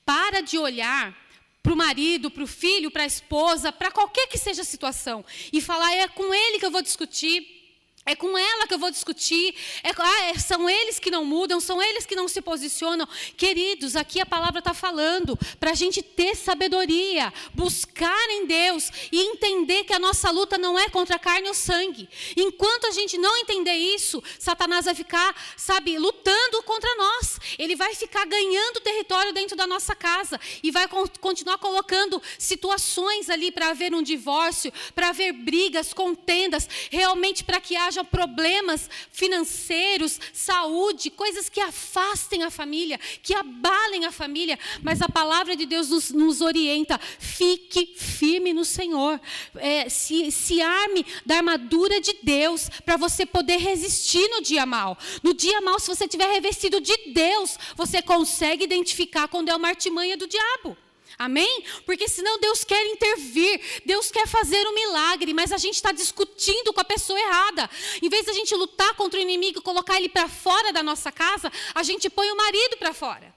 [0.06, 1.14] Para de olhar
[1.62, 5.22] para o marido, para o filho, para a esposa, para qualquer que seja a situação,
[5.52, 7.59] e falar: é com ele que eu vou discutir,
[8.06, 9.54] é com ela que eu vou discutir.
[9.82, 13.06] É, ah, é, são eles que não mudam, são eles que não se posicionam.
[13.36, 19.20] Queridos, aqui a palavra está falando para a gente ter sabedoria, buscar em Deus e
[19.20, 22.08] entender que a nossa luta não é contra a carne ou sangue.
[22.36, 27.38] Enquanto a gente não entender isso, Satanás vai ficar, sabe, lutando contra nós.
[27.58, 30.88] Ele vai ficar ganhando território dentro da nossa casa e vai
[31.20, 37.76] continuar colocando situações ali para haver um divórcio, para haver brigas, contendas, realmente para que
[37.76, 44.58] haja haja problemas financeiros, saúde, coisas que afastem a família, que abalem a família.
[44.82, 49.20] Mas a palavra de Deus nos, nos orienta: fique firme no Senhor,
[49.56, 54.96] é, se, se arme da armadura de Deus para você poder resistir no dia mal.
[55.22, 59.68] No dia mal, se você tiver revestido de Deus, você consegue identificar quando é uma
[59.68, 60.76] artimanha do diabo.
[61.20, 61.62] Amém?
[61.84, 66.72] Porque senão Deus quer intervir, Deus quer fazer um milagre, mas a gente está discutindo
[66.72, 67.68] com a pessoa errada.
[68.00, 70.82] Em vez de a gente lutar contra o inimigo e colocar ele para fora da
[70.82, 73.34] nossa casa, a gente põe o marido para fora.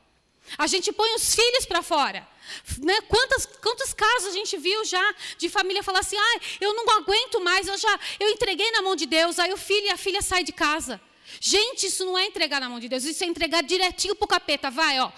[0.58, 2.26] A gente põe os filhos para fora.
[2.82, 3.02] Né?
[3.02, 7.42] Quantas, quantos casos a gente viu já de família falar assim: ah, eu não aguento
[7.42, 10.22] mais, eu já eu entreguei na mão de Deus, aí o filho e a filha
[10.22, 11.02] saem de casa.
[11.42, 14.28] Gente, isso não é entregar na mão de Deus, isso é entregar direitinho para o
[14.28, 14.70] capeta.
[14.70, 15.12] Vai, ó,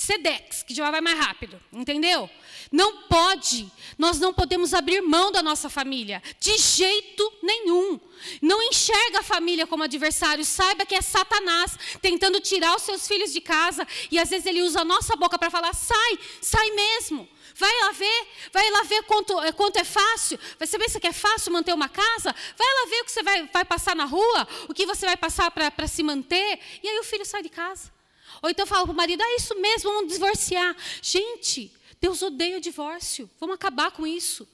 [0.00, 2.30] Sedex, que já vai mais rápido, entendeu?
[2.70, 3.68] Não pode,
[3.98, 7.98] nós não podemos abrir mão da nossa família, de jeito nenhum.
[8.40, 13.32] Não enxerga a família como adversário, saiba que é Satanás tentando tirar os seus filhos
[13.32, 17.28] de casa e às vezes ele usa a nossa boca para falar: sai, sai mesmo.
[17.56, 20.38] Vai lá ver, vai lá ver quanto, é, quanto é fácil.
[20.60, 22.32] Você pensa que é fácil manter uma casa?
[22.56, 25.16] Vai lá ver o que você vai, vai passar na rua, o que você vai
[25.16, 26.60] passar para se manter.
[26.84, 27.97] E aí o filho sai de casa.
[28.42, 30.76] Ou então fala para o marido, ah, isso mesmo, vamos divorciar.
[31.02, 33.28] Gente, Deus odeia o divórcio.
[33.40, 34.46] Vamos acabar com isso.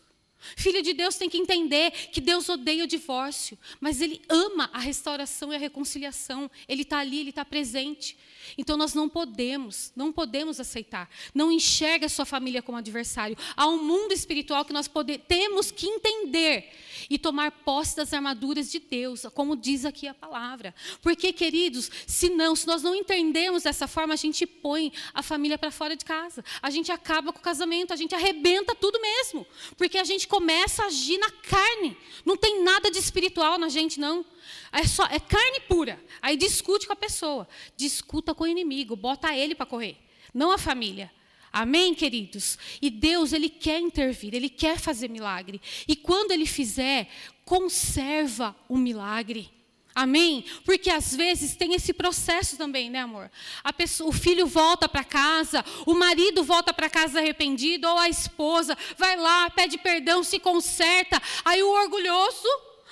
[0.57, 4.79] Filho de Deus tem que entender que Deus odeia o divórcio, mas Ele ama a
[4.79, 6.51] restauração e a reconciliação.
[6.69, 8.17] Ele está ali, Ele está presente.
[8.59, 11.09] Então nós não podemos, não podemos aceitar.
[11.35, 13.37] Não enxerga a sua família como adversário.
[13.57, 14.91] Há um mundo espiritual que nós
[15.27, 16.71] temos que entender
[17.09, 20.75] e tomar posse das armaduras de Deus, como diz aqui a palavra.
[21.01, 25.59] Porque, queridos, se não, se nós não entendemos dessa forma, a gente põe a família
[25.59, 26.45] para fora de casa.
[26.63, 29.47] A gente acaba com o casamento, a gente arrebenta tudo mesmo.
[29.77, 31.97] Porque a gente começa a agir na carne.
[32.25, 34.25] Não tem nada de espiritual na gente, não.
[34.73, 36.03] É, só, é carne pura.
[36.21, 37.47] Aí discute com a pessoa.
[37.77, 38.97] Discuta com o inimigo.
[38.97, 39.97] Bota ele para correr.
[40.33, 41.13] Não a família.
[41.53, 42.59] Amém, queridos?
[42.83, 45.63] E Deus, Ele quer intervir, Ele quer fazer milagre.
[45.87, 47.09] E quando Ele fizer,
[47.45, 49.49] conserva o milagre.
[49.95, 50.45] Amém?
[50.65, 53.31] Porque às vezes tem esse processo também, né, amor?
[53.77, 58.77] Pessoa, o filho volta para casa, o marido volta para casa arrependido, ou a esposa
[58.99, 61.23] vai lá, pede perdão, se conserta.
[61.45, 62.49] Aí o orgulhoso,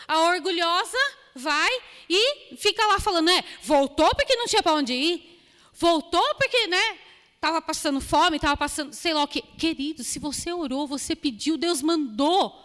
[0.06, 0.98] a orgulhosa,
[1.34, 1.70] vai
[2.08, 3.42] e fica lá falando, né?
[3.62, 5.40] Voltou porque não tinha para onde ir.
[5.72, 6.98] Voltou porque, né?
[7.34, 9.42] Estava passando fome, estava passando, sei lá o quê.
[9.58, 12.56] Querido, se você orou, você pediu, Deus mandou.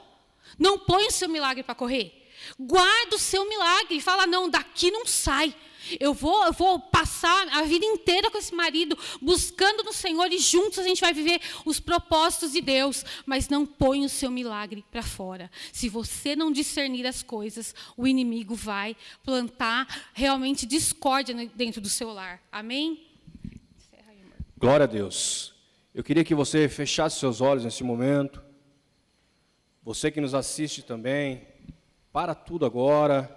[0.60, 2.27] Não põe o seu milagre para correr.
[2.60, 4.02] Guarda o seu milagre.
[4.02, 5.56] Fala, não, daqui não sai.
[6.00, 10.38] Eu vou, eu vou passar a vida inteira com esse marido, buscando no Senhor, e
[10.38, 13.06] juntos a gente vai viver os propósitos de Deus.
[13.26, 15.50] Mas não põe o seu milagre para fora.
[15.72, 22.12] Se você não discernir as coisas, o inimigo vai plantar realmente discórdia dentro do seu
[22.12, 22.42] lar.
[22.52, 23.06] Amém?
[24.60, 25.54] Glória a Deus.
[25.94, 28.42] Eu queria que você fechasse seus olhos nesse momento.
[29.84, 31.48] Você que nos assiste também,
[32.18, 33.30] para tudo agora.